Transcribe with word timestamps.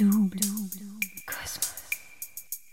Double 0.00 0.40
Cosmos. 1.26 1.74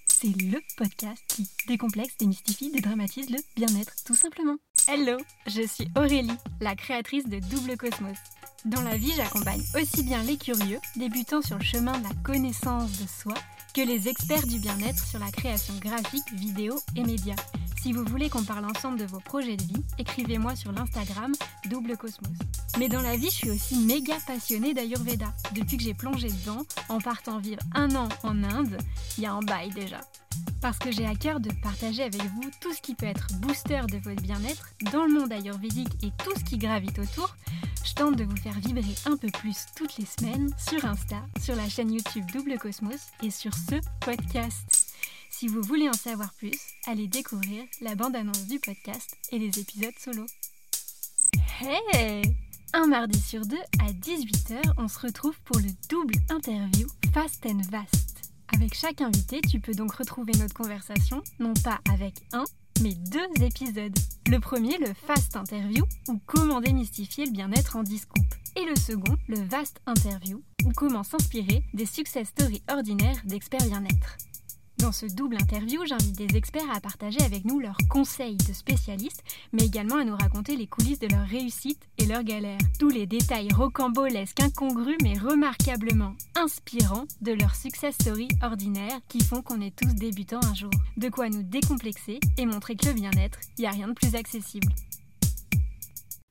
C'est 0.08 0.28
le 0.28 0.62
podcast 0.78 1.22
qui 1.28 1.46
décomplexe, 1.68 2.16
démystifie, 2.18 2.72
dédramatise 2.72 3.30
le 3.30 3.40
bien-être, 3.58 3.92
tout 4.06 4.16
simplement. 4.16 4.56
Hello, 4.88 5.18
je 5.46 5.68
suis 5.68 5.90
Aurélie, 5.98 6.38
la 6.62 6.74
créatrice 6.78 7.28
de 7.28 7.40
Double 7.40 7.76
Cosmos. 7.76 8.16
Dans 8.64 8.80
la 8.80 8.96
vie, 8.96 9.12
j'accompagne 9.18 9.62
aussi 9.76 10.04
bien 10.04 10.24
les 10.24 10.38
curieux, 10.38 10.80
débutant 10.96 11.42
sur 11.42 11.58
le 11.58 11.66
chemin 11.66 12.00
de 12.00 12.04
la 12.04 12.16
connaissance 12.24 12.98
de 12.98 13.08
soi, 13.08 13.34
que 13.74 13.82
les 13.82 14.08
experts 14.08 14.48
du 14.48 14.60
bien-être 14.60 15.06
sur 15.06 15.20
la 15.20 15.30
création 15.30 15.74
graphique, 15.82 16.32
vidéo 16.32 16.80
et 16.96 17.04
médias. 17.04 17.36
Si 17.82 17.94
vous 17.94 18.04
voulez 18.06 18.30
qu'on 18.30 18.44
parle 18.44 18.66
ensemble 18.66 19.00
de 19.00 19.06
vos 19.06 19.20
projets 19.20 19.56
de 19.56 19.64
vie, 19.64 19.84
écrivez-moi 19.98 20.56
sur 20.56 20.72
l'Instagram 20.72 21.32
Double 21.70 21.96
Cosmos. 21.96 22.38
Mais 22.80 22.90
dans 22.90 23.02
la 23.02 23.16
vie, 23.16 23.30
je 23.30 23.36
suis 23.36 23.50
aussi 23.50 23.76
méga 23.78 24.16
passionnée 24.26 24.74
d'Ayurveda. 24.74 25.34
Depuis 25.54 25.78
que 25.78 25.84
j'ai 25.84 25.94
plongé 25.94 26.30
dedans, 26.30 26.66
en 26.90 27.00
partant 27.00 27.38
vivre 27.38 27.62
un 27.76 27.96
an 27.96 28.10
en 28.24 28.44
Inde, 28.44 28.78
il 29.18 29.24
y 29.24 29.28
a 29.28 29.34
un 29.34 29.42
bail 29.42 29.70
déjà. 29.72 30.02
Parce 30.60 30.80
que 30.80 30.92
j'ai 30.92 31.06
à 31.06 31.16
cœur 31.16 31.40
de 31.40 31.52
partager 31.62 32.04
avec 32.04 32.22
vous 32.22 32.50
tout 32.62 32.74
ce 32.74 32.82
qui 32.82 32.96
peut 32.96 33.06
être 33.06 33.28
booster 33.36 33.82
de 33.90 33.98
votre 33.98 34.22
bien-être 34.22 34.70
dans 34.92 35.06
le 35.06 35.14
monde 35.14 35.32
ayurvédique 35.32 36.04
et 36.04 36.12
tout 36.24 36.34
ce 36.38 36.44
qui 36.44 36.58
gravite 36.58 36.98
autour, 36.98 37.36
je 37.86 37.94
tente 37.94 38.16
de 38.16 38.24
vous 38.24 38.38
faire 38.38 38.60
vibrer 38.60 38.96
un 39.06 39.18
peu 39.18 39.30
plus 39.30 39.66
toutes 39.76 39.98
les 39.98 40.06
semaines 40.06 40.50
sur 40.58 40.84
Insta, 40.84 41.24
sur 41.42 41.56
la 41.56 41.70
chaîne 41.70 41.94
YouTube 41.94 42.26
Double 42.34 42.58
Cosmos 42.58 43.12
et 43.22 43.32
sur 43.32 43.54
ce 43.54 43.76
podcast. 44.02 44.77
Si 45.38 45.48
vous 45.48 45.62
voulez 45.62 45.88
en 45.88 45.94
savoir 45.94 46.34
plus, 46.34 46.58
allez 46.88 47.06
découvrir 47.06 47.64
la 47.82 47.94
bande-annonce 47.94 48.48
du 48.48 48.60
podcast 48.60 49.16
et 49.32 49.38
les 49.38 49.60
épisodes 49.60 49.94
solo. 50.00 50.26
Hey 51.62 52.24
Un 52.74 52.88
mardi 52.88 53.20
sur 53.22 53.46
deux 53.46 53.62
à 53.78 53.92
18h, 53.92 54.60
on 54.78 54.88
se 54.88 54.98
retrouve 54.98 55.40
pour 55.42 55.58
le 55.58 55.70
double 55.92 56.16
interview 56.32 56.88
Fast 57.14 57.46
and 57.46 57.62
Vast. 57.70 58.32
Avec 58.52 58.74
chaque 58.74 59.00
invité, 59.02 59.40
tu 59.42 59.60
peux 59.60 59.74
donc 59.74 59.94
retrouver 59.94 60.32
notre 60.40 60.56
conversation, 60.56 61.22
non 61.38 61.54
pas 61.64 61.82
avec 61.94 62.16
un, 62.34 62.46
mais 62.82 62.96
deux 62.96 63.44
épisodes. 63.44 63.96
Le 64.32 64.40
premier, 64.40 64.80
le 64.80 64.92
Fast 65.06 65.36
Interview, 65.36 65.86
ou 66.08 66.20
comment 66.26 66.62
démystifier 66.62 67.26
le 67.26 67.32
bien-être 67.32 67.76
en 67.76 67.84
10 67.84 68.08
coupes. 68.08 68.36
Et 68.56 68.66
le 68.66 68.76
second, 68.76 69.16
le 69.28 69.40
Vast 69.42 69.82
Interview, 69.86 70.42
ou 70.66 70.72
comment 70.72 71.04
s'inspirer 71.04 71.64
des 71.76 71.86
success 71.86 72.30
stories 72.30 72.64
ordinaires 72.68 73.22
d'experts 73.26 73.68
bien-être. 73.68 74.18
Dans 74.80 74.92
ce 74.92 75.08
double 75.08 75.38
interview, 75.38 75.84
j'invite 75.86 76.18
des 76.18 76.38
experts 76.38 76.70
à 76.72 76.80
partager 76.80 77.20
avec 77.22 77.46
nous 77.46 77.60
leurs 77.60 77.78
conseils 77.90 78.38
de 78.38 78.54
spécialistes, 78.54 79.24
mais 79.52 79.66
également 79.66 79.98
à 79.98 80.04
nous 80.04 80.16
raconter 80.16 80.56
les 80.56 80.68
coulisses 80.68 81.00
de 81.00 81.08
leur 81.08 81.26
réussite 81.28 81.82
et 81.98 82.06
leurs 82.06 82.24
galères. 82.24 82.60
Tous 82.80 82.90
les 82.90 83.08
détails 83.08 83.52
rocambolesques, 83.52 84.40
incongrus, 84.40 84.98
mais 85.02 85.18
remarquablement 85.18 86.14
inspirants 86.36 87.06
de 87.22 87.34
leur 87.34 87.56
success 87.56 87.96
story 87.96 88.28
ordinaire 88.44 89.00
qui 89.10 89.24
font 89.24 89.42
qu'on 89.42 89.62
est 89.62 89.76
tous 89.76 89.94
débutants 89.96 90.44
un 90.44 90.54
jour. 90.54 90.72
De 90.96 91.10
quoi 91.10 91.30
nous 91.30 91.44
décomplexer 91.44 92.20
et 92.38 92.46
montrer 92.46 92.76
que 92.76 92.86
le 92.86 92.94
bien-être, 92.94 93.40
il 93.58 93.62
n'y 93.62 93.68
a 93.68 93.72
rien 93.72 93.88
de 93.88 93.94
plus 93.94 94.16
accessible. 94.16 94.72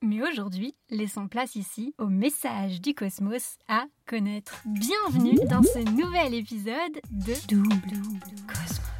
Mais 0.03 0.23
aujourd'hui, 0.23 0.77
laissons 0.91 1.27
place 1.27 1.57
ici 1.57 1.95
au 1.99 2.09
message 2.09 2.83
du 2.83 2.95
cosmos 2.95 3.57
à 3.67 3.85
connaître. 4.07 4.63
Bienvenue 4.67 5.39
dans 5.49 5.63
ce 5.63 5.79
nouvel 5.91 6.35
épisode 6.35 7.01
de 7.11 7.33
Double 7.49 7.71
Cosmos. 8.47 8.96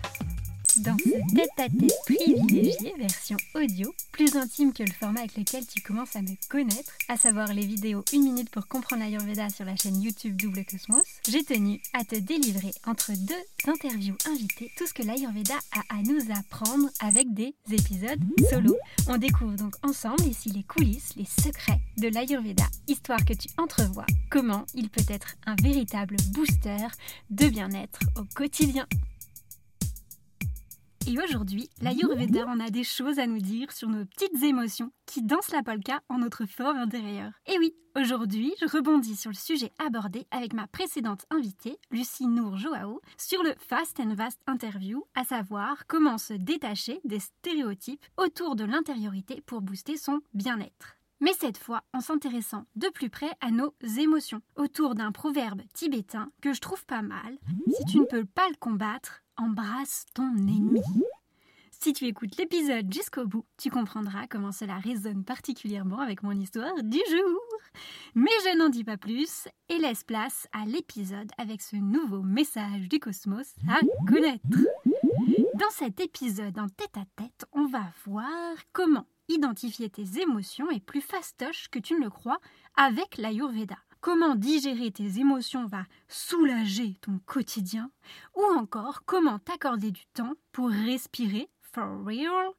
Dans 0.79 0.97
ce 0.99 1.35
tête-à-tête 1.35 1.93
privilégié, 2.05 2.93
version 2.99 3.37
audio, 3.55 3.95
plus 4.13 4.37
intime 4.37 4.73
que 4.73 4.83
le 4.83 4.93
format 4.93 5.21
avec 5.21 5.37
lequel 5.37 5.65
tu 5.67 5.81
commences 5.81 6.17
à 6.17 6.23
me 6.23 6.35
connaître, 6.51 6.93
à 7.09 7.17
savoir 7.17 7.55
les 7.55 7.65
vidéos 7.65 8.05
1 8.13 8.19
minute 8.19 8.51
pour 8.51 8.67
comprendre 8.67 9.03
l'Ayurveda 9.03 9.49
sur 9.49 9.65
la 9.65 9.77
chaîne 9.77 10.03
YouTube 10.03 10.37
Double 10.37 10.65
Cosmos, 10.65 11.03
j'ai 11.29 11.45
tenu 11.45 11.81
à 11.95 12.05
te 12.05 12.17
délivrer 12.17 12.73
entre 12.87 13.13
deux 13.13 13.71
interviews 13.71 14.17
invitées 14.31 14.71
tout 14.77 14.87
ce 14.87 14.93
que 14.93 15.03
l'Ayurveda 15.03 15.55
a 15.73 15.95
à 15.95 16.03
nous 16.03 16.21
apprendre 16.31 16.89
avec 17.01 17.33
des 17.33 17.55
épisodes 17.71 18.21
solo. 18.51 18.77
On 19.09 19.17
découvre 19.17 19.57
donc 19.57 19.75
ensemble 19.83 20.27
ici 20.27 20.51
les 20.51 20.65
coulisses, 20.65 21.15
les 21.17 21.27
secrets 21.43 21.81
de 21.97 22.09
l'Ayurveda, 22.09 22.67
histoire 22.87 23.25
que 23.25 23.35
tu 23.35 23.49
entrevois 23.57 24.07
comment 24.31 24.67
il 24.75 24.91
peut 24.91 25.07
être 25.09 25.37
un 25.47 25.57
véritable 25.57 26.17
booster 26.33 26.87
de 27.31 27.49
bien-être 27.49 28.01
au 28.17 28.25
quotidien. 28.35 28.87
Et 31.09 31.21
aujourd'hui, 31.21 31.71
l'Ayurveda 31.81 32.47
en 32.49 32.59
a 32.59 32.69
des 32.69 32.83
choses 32.83 33.21
à 33.21 33.29
nous 33.29 33.39
dire 33.39 33.71
sur 33.71 33.89
nos 33.89 34.05
petites 34.05 34.43
émotions 34.43 34.91
qui 35.07 35.23
dansent 35.23 35.53
la 35.53 35.63
polka 35.63 36.01
en 36.09 36.19
notre 36.19 36.47
fort 36.47 36.75
intérieur. 36.75 37.31
Et 37.47 37.57
oui, 37.59 37.77
aujourd'hui, 37.95 38.53
je 38.61 38.67
rebondis 38.67 39.15
sur 39.15 39.31
le 39.31 39.37
sujet 39.37 39.71
abordé 39.79 40.27
avec 40.33 40.53
ma 40.53 40.67
précédente 40.67 41.25
invitée, 41.31 41.79
Lucie 41.93 42.27
Nour 42.27 42.57
Joao, 42.57 43.01
sur 43.19 43.45
le 43.45 43.55
Fast 43.69 44.01
and 44.01 44.15
Vast 44.15 44.41
Interview, 44.49 45.05
à 45.15 45.23
savoir 45.23 45.87
comment 45.87 46.19
se 46.19 46.35
détacher 46.35 47.01
des 47.05 47.21
stéréotypes 47.21 48.05
autour 48.17 48.57
de 48.57 48.65
l'intériorité 48.65 49.41
pour 49.47 49.63
booster 49.63 49.97
son 49.97 50.21
bien-être 50.35 50.96
mais 51.21 51.33
cette 51.33 51.59
fois 51.59 51.83
en 51.93 52.01
s'intéressant 52.01 52.65
de 52.77 52.89
plus 52.89 53.11
près 53.11 53.31
à 53.41 53.51
nos 53.51 53.75
émotions, 53.99 54.43
autour 54.57 54.95
d'un 54.95 55.13
proverbe 55.13 55.63
tibétain 55.73 56.31
que 56.41 56.53
je 56.53 56.61
trouve 56.61 56.85
pas 56.87 57.03
mal. 57.03 57.39
Si 57.79 57.85
tu 57.87 57.99
ne 57.99 58.05
peux 58.05 58.25
pas 58.25 58.49
le 58.49 58.57
combattre, 58.57 59.23
embrasse 59.37 60.07
ton 60.15 60.37
ennemi. 60.37 60.83
Si 61.81 61.93
tu 61.93 62.07
écoutes 62.07 62.37
l'épisode 62.37 62.93
jusqu'au 62.93 63.27
bout, 63.27 63.45
tu 63.59 63.71
comprendras 63.71 64.27
comment 64.29 64.51
cela 64.51 64.77
résonne 64.79 65.25
particulièrement 65.25 66.01
avec 66.01 66.23
mon 66.23 66.33
histoire 66.33 66.83
du 66.83 66.99
jour. 67.11 67.41
Mais 68.15 68.31
je 68.45 68.59
n'en 68.59 68.71
dis 68.71 68.83
pas 68.83 68.97
plus 68.97 69.47
et 69.69 69.79
laisse 69.79 70.03
place 70.03 70.49
à 70.53 70.65
l'épisode 70.65 71.31
avec 71.37 71.61
ce 71.61 71.77
nouveau 71.77 72.23
message 72.23 72.89
du 72.89 72.99
cosmos 72.99 73.55
à 73.69 73.81
connaître. 74.09 74.43
Dans 75.55 75.71
cet 75.71 76.01
épisode 76.01 76.59
en 76.59 76.69
tête-à-tête, 76.69 77.47
on 77.53 77.67
va 77.67 77.85
voir 78.07 78.57
comment 78.73 79.07
identifier 79.29 79.91
tes 79.91 80.21
émotions 80.21 80.71
est 80.71 80.81
plus 80.81 81.01
fastoche 81.01 81.69
que 81.71 81.79
tu 81.79 81.95
ne 81.95 82.05
le 82.05 82.11
crois 82.11 82.39
avec 82.77 83.17
l'Ayurveda. 83.17 83.77
Comment 84.01 84.37
digérer 84.37 84.91
tes 84.91 85.19
émotions 85.19 85.67
va 85.67 85.85
soulager 86.09 86.97
ton 87.01 87.19
quotidien 87.27 87.91
ou 88.37 88.43
encore 88.57 89.05
comment 89.05 89.39
t'accorder 89.39 89.91
du 89.91 90.07
temps 90.15 90.35
pour 90.53 90.69
respirer 90.71 91.49
for 91.61 92.05
real 92.05 92.53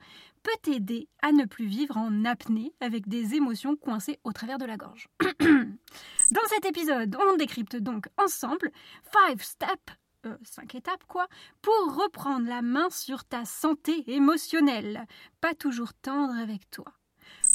peut 0.43 0.51
t'aider 0.61 1.09
à 1.21 1.31
ne 1.31 1.45
plus 1.45 1.65
vivre 1.65 1.97
en 1.97 2.25
apnée 2.25 2.73
avec 2.79 3.07
des 3.07 3.35
émotions 3.35 3.75
coincées 3.75 4.19
au 4.23 4.31
travers 4.31 4.57
de 4.57 4.65
la 4.65 4.77
gorge. 4.77 5.07
Dans 5.39 6.47
cet 6.49 6.65
épisode, 6.65 7.17
on 7.19 7.37
décrypte 7.37 7.75
donc 7.75 8.07
ensemble 8.17 8.71
5 9.13 9.41
steps 9.41 9.97
euh, 10.25 10.35
cinq 10.43 10.75
étapes 10.75 11.03
quoi, 11.07 11.27
pour 11.61 11.95
reprendre 11.95 12.47
la 12.47 12.61
main 12.61 12.89
sur 12.89 13.23
ta 13.23 13.45
santé 13.45 14.03
émotionnelle, 14.11 15.05
pas 15.41 15.53
toujours 15.53 15.93
tendre 15.93 16.35
avec 16.35 16.69
toi. 16.71 16.85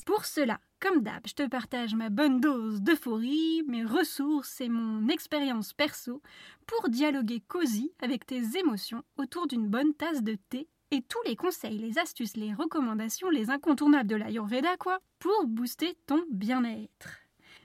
Pour 0.07 0.25
cela, 0.25 0.61
comme 0.81 1.03
d'hab, 1.03 1.27
je 1.27 1.35
te 1.35 1.47
partage 1.47 1.95
ma 1.95 2.11
bonne 2.11 2.41
dose 2.41 2.83
d'euphorie, 2.83 3.63
mes 3.69 3.85
ressources 3.85 4.61
et 4.61 4.69
mon 4.69 5.09
expérience 5.09 5.73
perso 5.73 6.21
pour 6.67 6.89
dialoguer 6.89 7.41
cosy 7.41 7.93
avec 8.01 8.27
tes 8.27 8.59
émotions 8.59 9.05
autour 9.17 9.47
d'une 9.47 9.69
bonne 9.69 9.95
tasse 9.95 10.23
de 10.23 10.37
thé 10.49 10.69
et 10.91 11.03
tous 11.03 11.23
les 11.25 11.37
conseils, 11.37 11.79
les 11.79 11.99
astuces, 11.99 12.37
les 12.37 12.53
recommandations, 12.53 13.31
les 13.31 13.49
incontournables 13.49 14.11
de 14.11 14.17
l'Ayurveda 14.17 14.77
quoi, 14.77 14.99
pour 15.19 15.47
booster 15.47 15.97
ton 16.07 16.23
bien-être. 16.31 17.22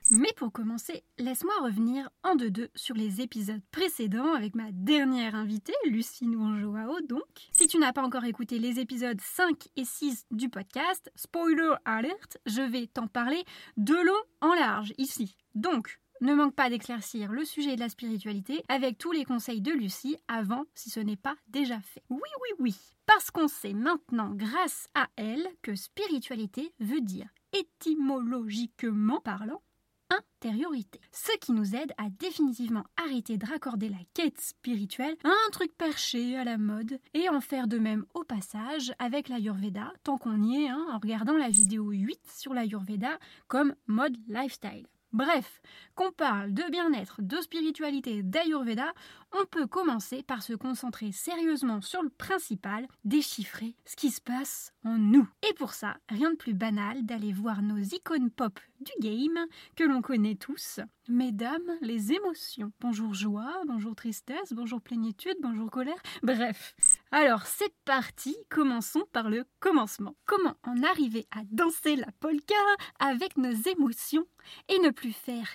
Mais 0.09 0.31
pour 0.37 0.53
commencer, 0.53 1.03
laisse-moi 1.17 1.53
revenir 1.61 2.09
en 2.23 2.35
deux-deux 2.35 2.69
sur 2.75 2.95
les 2.95 3.19
épisodes 3.19 3.61
précédents 3.71 4.33
avec 4.33 4.55
ma 4.55 4.71
dernière 4.71 5.35
invitée, 5.35 5.73
Lucie 5.85 6.27
Nourjoao 6.27 7.01
donc. 7.01 7.21
Si 7.51 7.67
tu 7.67 7.77
n'as 7.77 7.91
pas 7.91 8.03
encore 8.03 8.23
écouté 8.23 8.57
les 8.57 8.79
épisodes 8.79 9.19
5 9.19 9.67
et 9.75 9.83
6 9.83 10.27
du 10.31 10.49
podcast, 10.49 11.11
spoiler 11.15 11.73
alert, 11.83 12.37
je 12.45 12.61
vais 12.61 12.87
t'en 12.87 13.07
parler 13.07 13.43
de 13.75 13.95
long 13.95 14.23
en 14.39 14.53
large 14.53 14.93
ici. 14.97 15.35
Donc, 15.55 15.99
ne 16.21 16.33
manque 16.33 16.55
pas 16.55 16.69
d'éclaircir 16.69 17.31
le 17.31 17.43
sujet 17.43 17.75
de 17.75 17.81
la 17.81 17.89
spiritualité 17.89 18.63
avec 18.69 18.97
tous 18.97 19.11
les 19.11 19.25
conseils 19.25 19.61
de 19.61 19.71
Lucie 19.71 20.17
avant 20.29 20.63
si 20.73 20.89
ce 20.89 21.01
n'est 21.01 21.17
pas 21.17 21.35
déjà 21.49 21.81
fait. 21.81 22.03
Oui, 22.09 22.19
oui, 22.41 22.49
oui. 22.59 22.75
Parce 23.05 23.29
qu'on 23.29 23.47
sait 23.47 23.73
maintenant, 23.73 24.31
grâce 24.33 24.87
à 24.95 25.07
elle, 25.17 25.47
que 25.61 25.75
spiritualité 25.75 26.73
veut 26.79 27.01
dire 27.01 27.27
étymologiquement 27.53 29.21
parlant 29.21 29.61
intériorité. 30.09 30.99
Ce 31.11 31.35
qui 31.39 31.51
nous 31.51 31.75
aide 31.75 31.93
à 31.97 32.09
définitivement 32.19 32.83
arrêter 32.97 33.37
de 33.37 33.45
raccorder 33.45 33.89
la 33.89 33.97
quête 34.13 34.39
spirituelle 34.39 35.15
à 35.23 35.29
un 35.29 35.51
truc 35.51 35.75
perché 35.77 36.37
à 36.37 36.43
la 36.43 36.57
mode 36.57 36.99
et 37.13 37.29
en 37.29 37.41
faire 37.41 37.67
de 37.67 37.77
même 37.77 38.05
au 38.13 38.23
passage 38.23 38.93
avec 38.99 39.29
l'Ayurveda, 39.29 39.91
tant 40.03 40.17
qu'on 40.17 40.41
y 40.41 40.63
est, 40.63 40.69
hein, 40.69 40.85
en 40.91 40.99
regardant 40.99 41.37
la 41.37 41.49
vidéo 41.49 41.89
8 41.89 42.19
sur 42.29 42.53
l'Ayurveda 42.53 43.17
comme 43.47 43.75
mode 43.87 44.17
lifestyle. 44.27 44.87
Bref, 45.13 45.61
qu'on 45.95 46.11
parle 46.11 46.53
de 46.53 46.63
bien-être, 46.69 47.21
de 47.21 47.37
spiritualité, 47.37 48.23
d'Ayurveda, 48.23 48.93
on 49.33 49.45
peut 49.45 49.67
commencer 49.67 50.23
par 50.23 50.43
se 50.43 50.53
concentrer 50.53 51.11
sérieusement 51.11 51.81
sur 51.81 52.01
le 52.01 52.09
principal, 52.09 52.87
déchiffrer 53.03 53.75
ce 53.85 53.95
qui 53.95 54.09
se 54.09 54.21
passe 54.21 54.73
en 54.83 54.97
nous. 54.97 55.27
Et 55.49 55.53
pour 55.53 55.73
ça, 55.73 55.97
rien 56.09 56.31
de 56.31 56.37
plus 56.37 56.53
banal 56.53 57.05
d'aller 57.05 57.33
voir 57.33 57.61
nos 57.61 57.77
icônes 57.77 58.31
pop 58.31 58.59
du 58.79 58.91
game, 58.99 59.45
que 59.75 59.83
l'on 59.83 60.01
connaît 60.01 60.35
tous, 60.35 60.79
Mesdames, 61.09 61.71
les 61.79 62.11
émotions. 62.11 62.73
Bonjour 62.81 63.13
joie, 63.13 63.61
bonjour 63.65 63.95
tristesse, 63.95 64.51
bonjour 64.51 64.81
plénitude, 64.81 65.37
bonjour 65.41 65.71
colère. 65.71 66.01
Bref. 66.21 66.75
Alors 67.11 67.45
c'est 67.45 67.73
parti, 67.85 68.35
commençons 68.49 69.05
par 69.13 69.29
le 69.29 69.45
commencement. 69.61 70.17
Comment 70.25 70.57
en 70.63 70.83
arriver 70.83 71.25
à 71.31 71.43
danser 71.49 71.95
la 71.95 72.11
polka 72.19 72.55
avec 72.99 73.37
nos 73.37 73.53
émotions 73.53 74.25
et 74.67 74.79
ne 74.79 74.89
plus 74.89 75.13
faire 75.13 75.47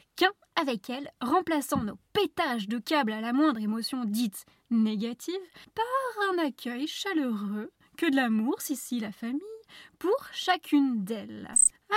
avec 0.57 0.91
elles, 0.91 1.11
remplaçant 1.21 1.83
nos 1.83 1.99
pétages 2.13 2.69
de 2.69 2.79
câbles 2.79 3.13
à 3.13 3.21
la 3.21 3.33
moindre 3.33 3.61
émotion 3.61 4.05
dite 4.05 4.45
négative 4.71 5.35
par 5.75 6.31
un 6.31 6.47
accueil 6.47 6.87
chaleureux, 6.87 7.73
que 7.97 8.11
de 8.11 8.17
l'amour, 8.17 8.61
si 8.61 8.77
si 8.77 9.01
la 9.01 9.13
famille, 9.13 9.41
pour 9.99 10.29
chacune 10.33 11.05
d'elles. 11.05 11.53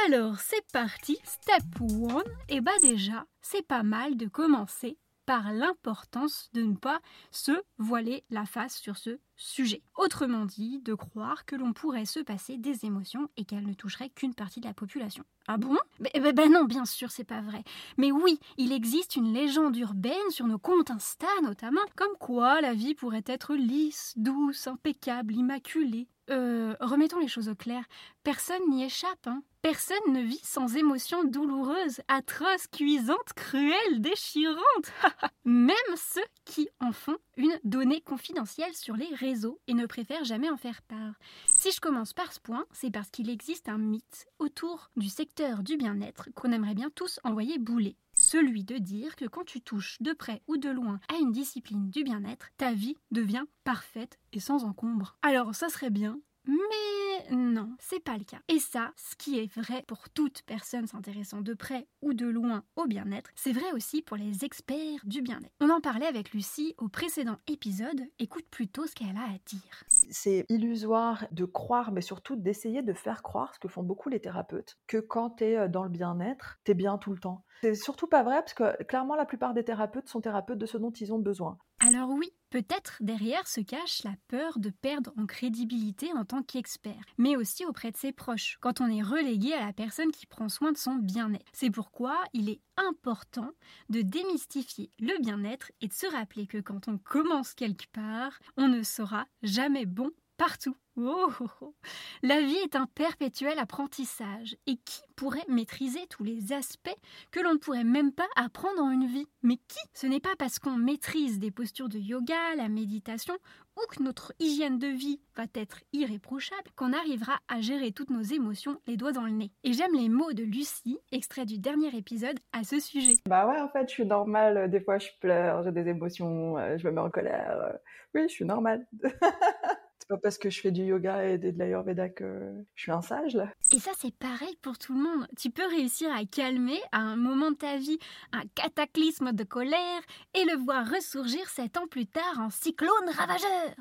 Alors 0.06 0.39
c'est 0.39 0.66
parti, 0.72 1.18
step 1.24 1.63
one, 1.81 2.24
et 2.50 2.62
bah 2.62 2.72
déjà, 2.81 3.25
c'est 3.42 3.66
pas 3.66 3.83
mal 3.83 4.18
de 4.18 4.27
commencer 4.27 4.98
par 5.25 5.51
l'importance 5.51 6.50
de 6.54 6.62
ne 6.62 6.75
pas 6.75 7.00
se 7.31 7.51
voiler 7.77 8.24
la 8.30 8.45
face 8.45 8.77
sur 8.77 8.98
ce 8.98 9.19
sujet. 9.36 9.81
Autrement 9.98 10.45
dit, 10.45 10.80
de 10.81 10.94
croire 10.94 11.45
que 11.45 11.56
l'on 11.56 11.74
pourrait 11.74 12.06
se 12.06 12.19
passer 12.19 12.57
des 12.57 12.86
émotions 12.86 13.30
et 13.38 13.45
qu'elles 13.45 13.68
ne 13.68 13.74
toucheraient 13.74 14.10
qu'une 14.10 14.33
partie 14.33 14.62
de 14.62 14.68
la 14.68 14.74
population. 14.74 15.24
Ah 15.48 15.57
bon? 15.57 15.77
Ben 16.00 16.51
non, 16.51 16.63
bien 16.63 16.86
sûr, 16.86 17.12
c'est 17.12 17.24
pas 17.24 17.42
vrai. 17.42 17.63
Mais 17.98 18.12
oui, 18.12 18.39
il 18.57 18.72
existe 18.72 19.16
une 19.16 19.33
légende 19.33 19.77
urbaine 19.77 20.30
sur 20.30 20.48
nos 20.48 20.60
comptes 20.60 20.92
Insta 20.92 21.27
notamment, 21.44 21.81
comme 21.95 22.16
quoi 22.19 22.62
la 22.62 22.74
vie 22.74 22.95
pourrait 22.95 23.24
être 23.25 23.56
lisse, 23.56 24.13
douce, 24.16 24.68
impeccable, 24.68 25.36
immaculée. 25.36 26.07
Euh, 26.31 26.75
remettons 26.80 27.19
les 27.19 27.27
choses 27.27 27.50
au 27.50 27.56
clair. 27.56 27.83
Personne 28.24 28.68
n'y 28.69 28.83
échappe, 28.83 29.27
hein. 29.27 29.44
Personne 29.62 30.13
ne 30.13 30.22
vit 30.22 30.42
sans 30.44 30.75
émotions 30.75 31.24
douloureuses, 31.24 32.01
atroces, 32.07 32.68
cuisantes, 32.72 33.33
cruelles, 33.36 34.00
déchirantes. 34.00 34.92
Même 35.45 35.75
ceux 35.95 36.25
qui 36.45 36.69
en 36.80 36.92
font 36.92 37.18
une 37.38 37.60
donnée 37.63 38.01
confidentielle 38.01 38.75
sur 38.75 38.95
les 38.95 39.13
réseaux 39.16 39.60
et 39.68 39.74
ne 39.74 39.88
préfèrent 39.88 40.24
jamais 40.24 40.50
en 40.50 40.57
faire 40.57 40.81
part. 40.83 41.13
Si 41.48 41.72
je 41.72 41.80
commence 41.80 42.13
par 42.13 42.31
ce 42.31 42.39
point, 42.39 42.66
c'est 42.74 42.92
parce 42.92 43.10
qu'il 43.10 43.30
existe 43.30 43.69
un 43.69 43.80
mythe 43.80 44.27
autour 44.38 44.92
du 44.95 45.10
secteur 45.10 45.63
du 45.63 45.77
bien-être 45.77 46.30
qu'on 46.36 46.51
aimerait 46.51 46.75
bien 46.75 46.92
tous 46.92 47.19
envoyer 47.24 47.57
bouler. 47.57 47.98
Celui 48.17 48.63
de 48.63 48.77
dire 48.77 49.17
que 49.17 49.25
quand 49.25 49.44
tu 49.44 49.59
touches 49.59 49.97
de 50.01 50.13
près 50.13 50.41
ou 50.47 50.56
de 50.56 50.69
loin 50.69 51.00
à 51.13 51.17
une 51.17 51.33
discipline 51.33 51.89
du 51.89 52.03
bien-être, 52.03 52.50
ta 52.57 52.71
vie 52.73 52.95
devient 53.12 53.44
parfaite 53.65 54.19
et 54.31 54.39
sans 54.39 54.63
encombre. 54.63 55.17
Alors 55.21 55.53
ça 55.53 55.67
serait 55.67 55.89
bien, 55.89 56.19
mais 56.47 57.36
non, 57.36 57.75
c'est 57.80 58.03
pas 58.03 58.18
le 58.18 58.24
cas. 58.24 58.39
Et 58.47 58.59
ça, 58.59 58.92
ce 58.95 59.15
qui 59.15 59.39
est 59.39 59.53
vrai 59.53 59.83
pour 59.88 60.09
toute 60.09 60.44
personne 60.44 60.88
s'intéressant 60.88 61.42
de 61.42 61.53
près 61.53 61.88
ou 62.01 62.13
de 62.13 62.27
loin 62.27 62.63
au 62.75 62.86
bien-être, 62.86 63.31
c'est 63.36 63.51
vrai 63.51 63.71
aussi 63.74 64.01
pour 64.01 64.18
les 64.18 64.45
experts 64.45 65.00
du 65.03 65.21
bien-être. 65.21 65.53
On 65.59 65.69
en 65.69 65.81
parlait 65.81 66.06
avec 66.06 66.31
Lucie 66.31 66.75
au 66.77 66.88
précédent 66.88 67.38
épisode, 67.47 68.01
écoute 68.19 68.45
plutôt 68.50 68.86
ce 68.86 68.94
qu'elle 68.94 69.18
a 69.18 69.33
à 69.33 69.38
dire. 69.45 69.83
C'est 69.88 70.45
illusoire 70.50 71.25
de 71.31 71.45
croire, 71.45 71.92
mais 71.92 72.01
surtout 72.01 72.36
d'essayer 72.36 72.81
de 72.81 72.94
faire 72.94 73.24
croire, 73.24 73.53
ce 73.53 73.59
que 73.59 73.68
font 73.68 73.83
beaucoup 73.83 74.09
les 74.09 74.19
thérapeutes, 74.19 74.77
que 74.88 74.98
quand 74.98 75.31
tu 75.38 75.45
es 75.45 75.69
dans 75.69 75.83
le 75.83 75.89
bien-être, 75.89 76.59
tu 76.63 76.71
es 76.71 76.75
bien 76.75 76.98
tout 76.98 77.12
le 77.12 77.19
temps. 77.19 77.44
C'est 77.62 77.74
surtout 77.74 78.07
pas 78.07 78.24
vrai 78.24 78.41
parce 78.41 78.53
que 78.53 78.83
clairement 78.83 79.15
la 79.15 79.25
plupart 79.25 79.53
des 79.53 79.63
thérapeutes 79.63 80.07
sont 80.07 80.21
thérapeutes 80.21 80.57
de 80.57 80.65
ce 80.65 80.77
dont 80.77 80.91
ils 80.91 81.13
ont 81.13 81.19
besoin. 81.19 81.57
Alors 81.87 82.09
oui, 82.09 82.31
peut-être 82.49 82.97
derrière 82.99 83.47
se 83.47 83.61
cache 83.61 84.01
la 84.03 84.15
peur 84.27 84.57
de 84.57 84.71
perdre 84.71 85.13
en 85.17 85.27
crédibilité 85.27 86.11
en 86.13 86.25
tant 86.25 86.41
qu'expert, 86.41 87.03
mais 87.19 87.35
aussi 87.35 87.63
auprès 87.63 87.91
de 87.91 87.97
ses 87.97 88.11
proches, 88.11 88.57
quand 88.59 88.81
on 88.81 88.87
est 88.87 89.03
relégué 89.03 89.53
à 89.53 89.63
la 89.63 89.71
personne 89.71 90.11
qui 90.11 90.25
prend 90.25 90.49
soin 90.49 90.71
de 90.71 90.77
son 90.77 90.95
bien-être. 90.95 91.45
C'est 91.53 91.69
pourquoi 91.69 92.17
il 92.33 92.49
est 92.49 92.61
important 92.75 93.51
de 93.89 94.01
démystifier 94.01 94.89
le 94.97 95.21
bien-être 95.21 95.71
et 95.79 95.87
de 95.87 95.93
se 95.93 96.07
rappeler 96.07 96.47
que 96.47 96.57
quand 96.57 96.87
on 96.87 96.97
commence 96.97 97.53
quelque 97.53 97.88
part, 97.93 98.39
on 98.57 98.67
ne 98.67 98.81
sera 98.81 99.27
jamais 99.43 99.85
bon 99.85 100.09
partout. 100.37 100.75
Oh, 100.97 101.27
oh, 101.41 101.47
oh, 101.61 101.75
La 102.23 102.39
vie 102.39 102.55
est 102.63 102.75
un 102.75 102.87
perpétuel 102.87 103.59
apprentissage. 103.59 104.55
Et 104.65 104.77
qui 104.77 105.01
pourrait 105.15 105.45
maîtriser 105.49 105.99
tous 106.09 106.23
les 106.23 106.53
aspects 106.53 106.95
que 107.31 107.41
l'on 107.41 107.53
ne 107.53 107.59
pourrait 107.59 107.83
même 107.83 108.13
pas 108.13 108.27
apprendre 108.37 108.81
en 108.81 108.91
une 108.91 109.07
vie? 109.07 109.27
Mais 109.43 109.57
qui? 109.67 109.79
Ce 109.93 110.07
n'est 110.07 110.19
pas 110.19 110.35
parce 110.37 110.59
qu'on 110.59 110.77
maîtrise 110.77 111.39
des 111.39 111.51
postures 111.51 111.89
de 111.89 111.99
yoga, 111.99 112.55
la 112.55 112.69
méditation, 112.69 113.33
ou 113.75 113.81
que 113.89 114.01
notre 114.01 114.33
hygiène 114.39 114.79
de 114.79 114.87
vie 114.87 115.19
va 115.35 115.43
être 115.53 115.81
irréprochable 115.91 116.71
qu'on 116.77 116.93
arrivera 116.93 117.39
à 117.49 117.59
gérer 117.59 117.91
toutes 117.91 118.09
nos 118.09 118.21
émotions 118.21 118.79
les 118.88 118.95
doigts 118.95 119.11
dans 119.11 119.25
le 119.25 119.31
nez. 119.31 119.51
Et 119.65 119.73
j'aime 119.73 119.93
les 119.95 120.07
mots 120.07 120.31
de 120.31 120.43
Lucie, 120.43 120.97
extrait 121.11 121.45
du 121.45 121.59
dernier 121.59 121.95
épisode, 121.95 122.39
à 122.53 122.63
ce 122.63 122.79
sujet. 122.79 123.15
Bah 123.27 123.47
ouais, 123.47 123.59
en 123.59 123.67
fait, 123.67 123.89
je 123.89 123.93
suis 123.93 124.05
normale. 124.05 124.69
Des 124.69 124.79
fois, 124.79 124.97
je 124.97 125.09
pleure, 125.19 125.63
j'ai 125.63 125.71
des 125.73 125.89
émotions, 125.89 126.57
euh, 126.57 126.77
je 126.77 126.88
me 126.88 126.93
mets 126.93 127.01
en 127.01 127.09
colère. 127.09 127.77
Oui, 128.13 128.23
je 128.29 128.33
suis 128.33 128.45
normale. 128.45 128.88
Pas 130.07 130.17
parce 130.17 130.37
que 130.37 130.51
je 130.51 130.61
fais 130.61 130.71
du 130.71 130.83
yoga 130.83 131.25
et 131.25 131.39
de 131.39 131.57
l'ayurveda 131.57 132.09
que 132.09 132.53
je 132.75 132.81
suis 132.83 132.91
un 132.91 133.01
sage 133.01 133.33
là. 133.35 133.51
Et 133.71 133.79
ça 133.79 133.91
c'est 133.97 134.15
pareil 134.15 134.55
pour 134.61 134.77
tout 134.77 134.93
le 134.93 135.01
monde. 135.01 135.27
Tu 135.35 135.49
peux 135.49 135.65
réussir 135.65 136.13
à 136.13 136.25
calmer 136.25 136.79
à 136.91 136.99
un 136.99 137.15
moment 137.15 137.49
de 137.49 137.55
ta 137.55 137.77
vie 137.77 137.97
un 138.31 138.43
cataclysme 138.53 139.31
de 139.31 139.43
colère 139.43 140.01
et 140.35 140.43
le 140.45 140.57
voir 140.63 140.87
ressurgir 140.87 141.49
sept 141.49 141.77
ans 141.77 141.87
plus 141.87 142.05
tard 142.05 142.39
en 142.39 142.51
cyclone 142.51 143.09
ravageur. 143.17 143.73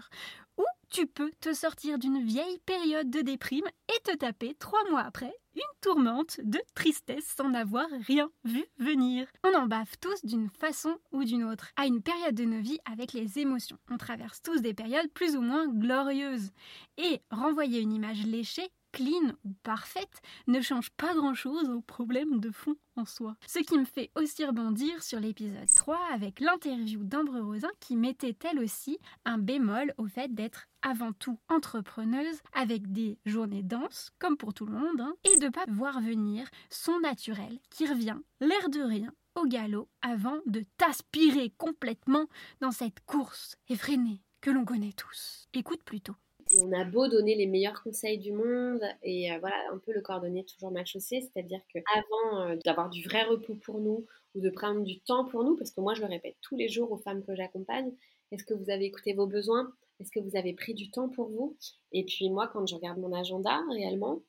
Ou 0.56 0.64
tu 0.94 1.08
peux 1.08 1.32
te 1.40 1.52
sortir 1.52 1.98
d'une 1.98 2.22
vieille 2.22 2.60
période 2.66 3.10
de 3.10 3.20
déprime 3.20 3.66
et 3.88 4.00
te 4.04 4.16
taper 4.16 4.54
trois 4.60 4.88
mois 4.90 5.00
après 5.00 5.34
une 5.56 5.62
tourmente 5.80 6.40
de 6.44 6.60
tristesse 6.76 7.34
sans 7.36 7.52
avoir 7.52 7.86
rien 8.06 8.30
vu 8.44 8.64
venir. 8.78 9.26
On 9.42 9.58
en 9.58 9.66
bave 9.66 9.90
tous 10.00 10.24
d'une 10.24 10.48
façon 10.50 10.96
ou 11.10 11.24
d'une 11.24 11.42
autre, 11.42 11.72
à 11.74 11.86
une 11.86 12.00
période 12.00 12.36
de 12.36 12.44
nos 12.44 12.60
vies 12.60 12.78
avec 12.84 13.12
les 13.12 13.40
émotions. 13.40 13.78
On 13.90 13.96
traverse 13.96 14.40
tous 14.40 14.62
des 14.62 14.72
périodes 14.72 15.10
plus 15.12 15.34
ou 15.34 15.40
moins 15.40 15.66
glorieuses. 15.66 16.52
Et 16.96 17.20
renvoyer 17.28 17.80
une 17.80 17.92
image 17.92 18.24
léchée 18.24 18.70
clean 18.94 19.32
ou 19.44 19.52
parfaite 19.64 20.22
ne 20.46 20.60
change 20.60 20.90
pas 20.90 21.14
grand-chose 21.14 21.68
au 21.68 21.80
problème 21.80 22.38
de 22.38 22.52
fond 22.52 22.76
en 22.94 23.04
soi. 23.04 23.36
Ce 23.46 23.58
qui 23.58 23.76
me 23.76 23.84
fait 23.84 24.12
aussi 24.14 24.44
rebondir 24.44 25.02
sur 25.02 25.18
l'épisode 25.18 25.68
3 25.74 25.98
avec 26.12 26.38
l'interview 26.38 27.02
d'Ambre 27.02 27.40
Rosin 27.40 27.70
qui 27.80 27.96
mettait 27.96 28.36
elle 28.44 28.60
aussi 28.60 28.98
un 29.24 29.38
bémol 29.38 29.92
au 29.98 30.06
fait 30.06 30.32
d'être 30.32 30.68
avant 30.82 31.12
tout 31.12 31.40
entrepreneuse 31.48 32.40
avec 32.52 32.92
des 32.92 33.18
journées 33.26 33.64
denses 33.64 34.10
comme 34.20 34.36
pour 34.36 34.54
tout 34.54 34.66
le 34.66 34.78
monde 34.78 35.00
hein, 35.00 35.14
et 35.24 35.36
de 35.38 35.48
pas 35.48 35.64
voir 35.66 36.00
venir 36.00 36.48
son 36.70 37.00
naturel 37.00 37.58
qui 37.70 37.86
revient 37.86 38.18
l'air 38.40 38.68
de 38.68 38.80
rien 38.80 39.12
au 39.34 39.44
galop 39.46 39.88
avant 40.02 40.38
de 40.46 40.62
t'aspirer 40.76 41.50
complètement 41.58 42.26
dans 42.60 42.70
cette 42.70 43.00
course 43.06 43.56
effrénée 43.68 44.22
que 44.40 44.50
l'on 44.50 44.64
connaît 44.64 44.92
tous. 44.92 45.48
Écoute 45.52 45.82
plutôt. 45.82 46.14
Et 46.50 46.60
on 46.60 46.72
a 46.72 46.84
beau 46.84 47.08
donner 47.08 47.34
les 47.34 47.46
meilleurs 47.46 47.82
conseils 47.82 48.18
du 48.18 48.32
monde 48.32 48.82
et 49.02 49.32
euh, 49.32 49.38
voilà, 49.38 49.56
un 49.72 49.78
peu 49.78 49.92
le 49.92 50.00
cordonnier 50.02 50.44
toujours 50.44 50.70
mal 50.70 50.86
chaussé, 50.86 51.20
c'est-à-dire 51.20 51.60
qu'avant 51.72 52.40
euh, 52.40 52.56
d'avoir 52.64 52.90
du 52.90 53.02
vrai 53.02 53.22
repos 53.24 53.54
pour 53.54 53.80
nous 53.80 54.06
ou 54.34 54.40
de 54.40 54.50
prendre 54.50 54.82
du 54.82 55.00
temps 55.00 55.24
pour 55.24 55.44
nous, 55.44 55.56
parce 55.56 55.70
que 55.70 55.80
moi 55.80 55.94
je 55.94 56.02
le 56.02 56.08
répète 56.08 56.36
tous 56.42 56.56
les 56.56 56.68
jours 56.68 56.92
aux 56.92 56.98
femmes 56.98 57.24
que 57.24 57.34
j'accompagne, 57.34 57.92
est-ce 58.30 58.44
que 58.44 58.54
vous 58.54 58.70
avez 58.70 58.84
écouté 58.84 59.14
vos 59.14 59.26
besoins? 59.26 59.72
Est-ce 60.00 60.10
que 60.10 60.20
vous 60.20 60.36
avez 60.36 60.52
pris 60.52 60.74
du 60.74 60.90
temps 60.90 61.08
pour 61.08 61.28
vous? 61.28 61.56
Et 61.92 62.04
puis 62.04 62.28
moi, 62.30 62.48
quand 62.48 62.66
je 62.66 62.74
regarde 62.74 62.98
mon 62.98 63.12
agenda 63.12 63.60
réellement, 63.70 64.20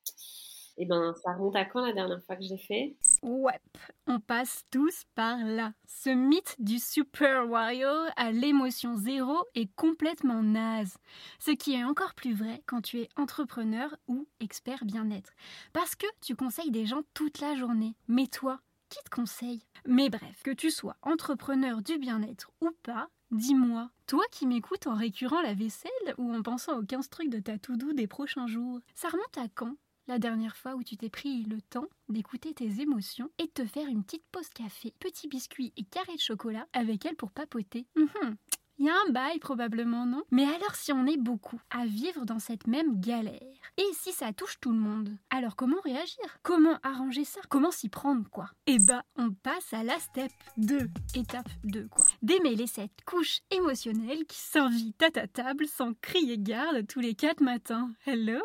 eh 0.77 0.85
ben, 0.85 1.15
ça 1.23 1.33
remonte 1.33 1.55
à 1.55 1.65
quand 1.65 1.85
la 1.85 1.93
dernière 1.93 2.23
fois 2.23 2.35
que 2.35 2.43
j'ai 2.43 2.57
fait? 2.57 2.95
Ouais, 3.25 3.59
on 4.05 4.19
passe 4.19 4.65
tous 4.69 5.05
par 5.15 5.39
là. 5.39 5.73
Ce 5.87 6.11
mythe 6.11 6.55
du 6.59 6.77
super 6.77 7.49
warrior 7.49 8.05
à 8.17 8.31
l'émotion 8.31 8.95
zéro 8.95 9.35
est 9.55 9.73
complètement 9.75 10.43
naze. 10.43 10.95
Ce 11.39 11.49
qui 11.49 11.73
est 11.73 11.83
encore 11.83 12.13
plus 12.13 12.35
vrai 12.35 12.61
quand 12.67 12.81
tu 12.81 12.99
es 12.99 13.09
entrepreneur 13.17 13.95
ou 14.07 14.27
expert 14.39 14.85
bien-être. 14.85 15.33
Parce 15.73 15.95
que 15.95 16.05
tu 16.21 16.35
conseilles 16.35 16.69
des 16.69 16.85
gens 16.85 17.01
toute 17.15 17.39
la 17.39 17.55
journée. 17.55 17.95
Mais 18.07 18.27
toi, 18.27 18.59
qui 18.89 18.99
te 19.03 19.09
conseille? 19.09 19.63
Mais 19.87 20.09
bref, 20.09 20.43
que 20.43 20.51
tu 20.51 20.69
sois 20.69 20.95
entrepreneur 21.01 21.81
du 21.81 21.97
bien-être 21.97 22.51
ou 22.61 22.69
pas, 22.83 23.09
Dis-moi, 23.31 23.89
toi 24.05 24.23
qui 24.31 24.45
m'écoutes 24.45 24.85
en 24.85 24.93
récurant 24.93 25.41
la 25.41 25.55
vaisselle 25.55 25.91
ou 26.19 26.31
en 26.31 26.43
pensant 26.43 26.77
aux 26.77 26.85
15 26.85 27.09
trucs 27.09 27.29
de 27.29 27.39
ta 27.39 27.57
to-do 27.57 27.91
des 27.93 28.05
prochains 28.05 28.45
jours, 28.45 28.79
ça 28.93 29.09
remonte 29.09 29.37
à 29.39 29.47
quand? 29.47 29.75
La 30.07 30.19
dernière 30.19 30.55
fois 30.55 30.75
où 30.75 30.83
tu 30.83 30.97
t'es 30.97 31.09
pris 31.09 31.43
le 31.43 31.61
temps 31.61 31.87
d'écouter 32.09 32.53
tes 32.53 32.81
émotions 32.81 33.29
et 33.39 33.45
de 33.45 33.51
te 33.51 33.65
faire 33.65 33.87
une 33.87 34.03
petite 34.03 34.25
pause 34.31 34.49
café, 34.49 34.93
petit 34.99 35.27
biscuit 35.27 35.73
et 35.77 35.83
carré 35.83 36.15
de 36.15 36.19
chocolat 36.19 36.67
avec 36.73 37.05
elle 37.05 37.15
pour 37.15 37.31
papoter. 37.31 37.87
Mhm. 37.95 38.35
Il 38.77 38.85
y 38.85 38.89
a 38.89 38.95
un 39.07 39.11
bail 39.11 39.39
probablement, 39.39 40.05
non? 40.05 40.23
Mais 40.31 40.43
alors 40.43 40.75
si 40.75 40.91
on 40.91 41.05
est 41.05 41.17
beaucoup 41.17 41.61
à 41.69 41.85
vivre 41.85 42.25
dans 42.25 42.39
cette 42.39 42.67
même 42.67 42.99
galère, 42.99 43.39
et 43.77 43.93
si 43.93 44.11
ça 44.11 44.33
touche 44.33 44.59
tout 44.59 44.71
le 44.73 44.77
monde, 44.77 45.11
alors 45.29 45.55
comment 45.55 45.79
réagir? 45.81 46.25
Comment 46.43 46.77
arranger 46.83 47.23
ça? 47.23 47.39
Comment 47.47 47.71
s'y 47.71 47.87
prendre 47.87 48.29
quoi? 48.29 48.49
Eh 48.67 48.79
bah 48.79 49.03
on 49.15 49.31
passe 49.31 49.73
à 49.73 49.83
la 49.83 49.97
step 49.99 50.31
2, 50.57 50.89
étape 51.15 51.49
2 51.63 51.87
quoi. 51.87 52.04
Démêler 52.21 52.67
cette 52.67 53.03
couche 53.05 53.41
émotionnelle 53.51 54.25
qui 54.25 54.37
s'invite 54.39 55.01
à 55.03 55.11
ta 55.11 55.27
table 55.27 55.67
sans 55.67 55.93
crier 56.01 56.37
garde 56.37 56.87
tous 56.87 56.99
les 56.99 57.15
4 57.15 57.41
matins. 57.41 57.91
Hello 58.05 58.39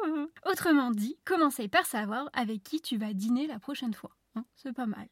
Autrement 0.50 0.90
dit, 0.90 1.16
commencez 1.24 1.68
par 1.68 1.86
savoir 1.86 2.28
avec 2.32 2.62
qui 2.62 2.80
tu 2.80 2.96
vas 2.96 3.12
dîner 3.12 3.46
la 3.46 3.58
prochaine 3.58 3.94
fois. 3.94 4.10
hein, 4.34 4.44
c'est 4.54 4.72
pas 4.72 4.86
mal. 4.86 5.08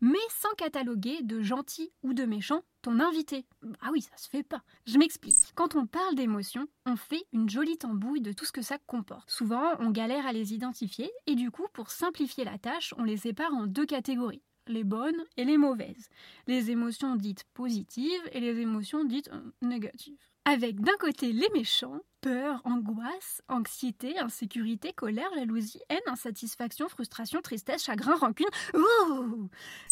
Mais 0.00 0.18
sans 0.30 0.52
cataloguer 0.56 1.22
de 1.22 1.40
gentil 1.40 1.92
ou 2.02 2.12
de 2.14 2.24
méchant 2.24 2.62
ton 2.82 2.98
invité. 3.00 3.46
Ah 3.80 3.90
oui, 3.92 4.00
ça 4.02 4.16
se 4.16 4.28
fait 4.28 4.42
pas. 4.42 4.62
Je 4.86 4.98
m'explique. 4.98 5.36
Quand 5.54 5.74
on 5.76 5.86
parle 5.86 6.14
d'émotions, 6.14 6.66
on 6.86 6.96
fait 6.96 7.24
une 7.32 7.48
jolie 7.48 7.76
tambouille 7.78 8.22
de 8.22 8.32
tout 8.32 8.44
ce 8.44 8.52
que 8.52 8.62
ça 8.62 8.78
comporte. 8.86 9.30
Souvent, 9.30 9.74
on 9.80 9.90
galère 9.90 10.26
à 10.26 10.32
les 10.32 10.54
identifier 10.54 11.10
et 11.26 11.34
du 11.34 11.50
coup, 11.50 11.66
pour 11.72 11.90
simplifier 11.90 12.44
la 12.44 12.58
tâche, 12.58 12.94
on 12.96 13.04
les 13.04 13.18
sépare 13.18 13.52
en 13.54 13.66
deux 13.66 13.86
catégories 13.86 14.42
les 14.66 14.84
bonnes 14.84 15.24
et 15.36 15.44
les 15.44 15.58
mauvaises, 15.58 16.08
les 16.46 16.70
émotions 16.70 17.16
dites 17.16 17.44
positives 17.54 18.22
et 18.32 18.40
les 18.40 18.60
émotions 18.60 19.04
dites 19.04 19.30
euh, 19.32 19.40
négatives. 19.62 20.18
Avec 20.46 20.80
d'un 20.80 20.96
côté 20.98 21.32
les 21.32 21.48
méchants, 21.50 22.00
peur, 22.22 22.60
angoisse, 22.64 23.42
anxiété, 23.48 24.18
insécurité, 24.18 24.92
colère, 24.92 25.28
jalousie, 25.34 25.82
haine, 25.88 25.98
insatisfaction, 26.06 26.88
frustration, 26.88 27.40
tristesse, 27.42 27.84
chagrin, 27.84 28.14
rancune. 28.16 28.46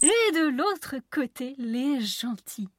et 0.02 0.32
de 0.32 0.48
l'autre 0.48 0.96
côté, 1.10 1.54
les 1.58 2.00
gentils. 2.00 2.70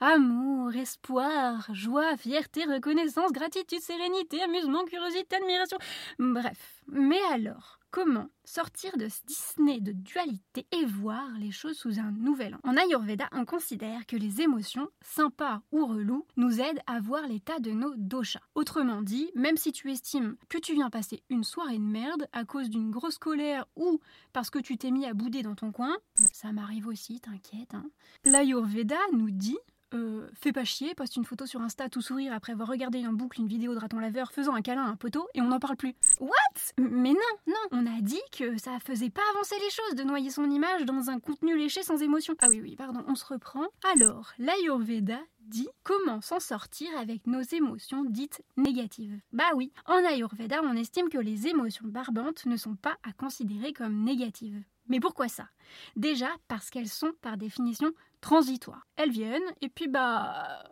Amour, 0.00 0.74
espoir, 0.74 1.68
joie, 1.74 2.16
fierté, 2.16 2.64
reconnaissance, 2.64 3.32
gratitude, 3.32 3.80
sérénité, 3.80 4.42
amusement, 4.42 4.84
curiosité, 4.84 5.36
admiration. 5.36 5.78
Bref. 6.18 6.82
Mais 6.88 7.20
alors, 7.30 7.77
Comment 7.90 8.28
sortir 8.44 8.98
de 8.98 9.08
ce 9.08 9.20
Disney 9.24 9.80
de 9.80 9.92
dualité 9.92 10.66
et 10.72 10.84
voir 10.84 11.30
les 11.38 11.50
choses 11.50 11.78
sous 11.78 11.98
un 11.98 12.12
nouvel 12.12 12.54
angle 12.56 12.68
En 12.68 12.76
Ayurveda, 12.76 13.30
on 13.32 13.46
considère 13.46 14.04
que 14.04 14.16
les 14.16 14.42
émotions, 14.42 14.90
sympas 15.00 15.62
ou 15.72 15.86
reloues, 15.86 16.26
nous 16.36 16.60
aident 16.60 16.82
à 16.86 17.00
voir 17.00 17.26
l'état 17.26 17.60
de 17.60 17.70
nos 17.70 17.94
doshas. 17.96 18.42
Autrement 18.54 19.00
dit, 19.00 19.30
même 19.34 19.56
si 19.56 19.72
tu 19.72 19.90
estimes 19.90 20.36
que 20.50 20.58
tu 20.58 20.74
viens 20.74 20.90
passer 20.90 21.22
une 21.30 21.44
soirée 21.44 21.78
de 21.78 21.82
merde 21.82 22.28
à 22.32 22.44
cause 22.44 22.68
d'une 22.68 22.90
grosse 22.90 23.16
colère 23.16 23.64
ou 23.74 24.00
parce 24.34 24.50
que 24.50 24.58
tu 24.58 24.76
t'es 24.76 24.90
mis 24.90 25.06
à 25.06 25.14
bouder 25.14 25.42
dans 25.42 25.54
ton 25.54 25.72
coin, 25.72 25.96
ça 26.34 26.52
m'arrive 26.52 26.88
aussi, 26.88 27.20
t'inquiète. 27.20 27.72
Hein. 27.72 27.88
L'Ayurveda 28.24 28.98
nous 29.14 29.30
dit 29.30 29.58
euh, 29.94 30.28
fais 30.34 30.52
pas 30.52 30.64
chier, 30.64 30.94
poste 30.94 31.16
une 31.16 31.24
photo 31.24 31.46
sur 31.46 31.60
Insta 31.60 31.88
tout 31.88 32.02
sourire 32.02 32.32
après 32.32 32.52
avoir 32.52 32.68
regardé 32.68 33.06
en 33.06 33.12
boucle 33.12 33.40
une 33.40 33.48
vidéo 33.48 33.74
de 33.74 33.78
raton 33.78 33.98
laveur 33.98 34.32
faisant 34.32 34.54
un 34.54 34.62
câlin 34.62 34.84
à 34.84 34.88
un 34.88 34.96
poteau 34.96 35.26
et 35.34 35.40
on 35.40 35.48
n'en 35.48 35.60
parle 35.60 35.76
plus. 35.76 35.94
What? 36.20 36.30
Mais 36.78 37.12
non, 37.12 37.18
non, 37.46 37.54
on 37.72 37.86
a 37.86 38.00
dit 38.00 38.20
que 38.36 38.58
ça 38.58 38.78
faisait 38.84 39.10
pas 39.10 39.22
avancer 39.34 39.54
les 39.62 39.70
choses 39.70 39.94
de 39.94 40.02
noyer 40.02 40.30
son 40.30 40.50
image 40.50 40.84
dans 40.84 41.10
un 41.10 41.20
contenu 41.20 41.56
léché 41.56 41.82
sans 41.82 42.02
émotion. 42.02 42.34
Ah 42.40 42.48
oui, 42.50 42.60
oui, 42.60 42.76
pardon, 42.76 43.02
on 43.08 43.14
se 43.14 43.24
reprend. 43.24 43.66
Alors, 43.94 44.32
l'Ayurveda 44.38 45.20
dit 45.40 45.68
comment 45.82 46.20
s'en 46.20 46.40
sortir 46.40 46.88
avec 46.98 47.26
nos 47.26 47.40
émotions 47.40 48.04
dites 48.04 48.42
négatives. 48.56 49.18
Bah 49.32 49.50
oui, 49.54 49.72
en 49.86 50.04
Ayurveda, 50.04 50.60
on 50.62 50.76
estime 50.76 51.08
que 51.08 51.18
les 51.18 51.46
émotions 51.46 51.88
barbantes 51.88 52.44
ne 52.46 52.56
sont 52.56 52.76
pas 52.76 52.98
à 53.02 53.12
considérer 53.12 53.72
comme 53.72 54.04
négatives. 54.04 54.62
Mais 54.88 55.00
pourquoi 55.00 55.28
ça? 55.28 55.48
Déjà 55.96 56.28
parce 56.48 56.70
qu'elles 56.70 56.88
sont 56.88 57.12
par 57.20 57.36
définition 57.36 57.92
transitoires. 58.20 58.86
Elles 58.96 59.10
viennent 59.10 59.42
et 59.60 59.68
puis 59.68 59.88
bah 59.88 60.62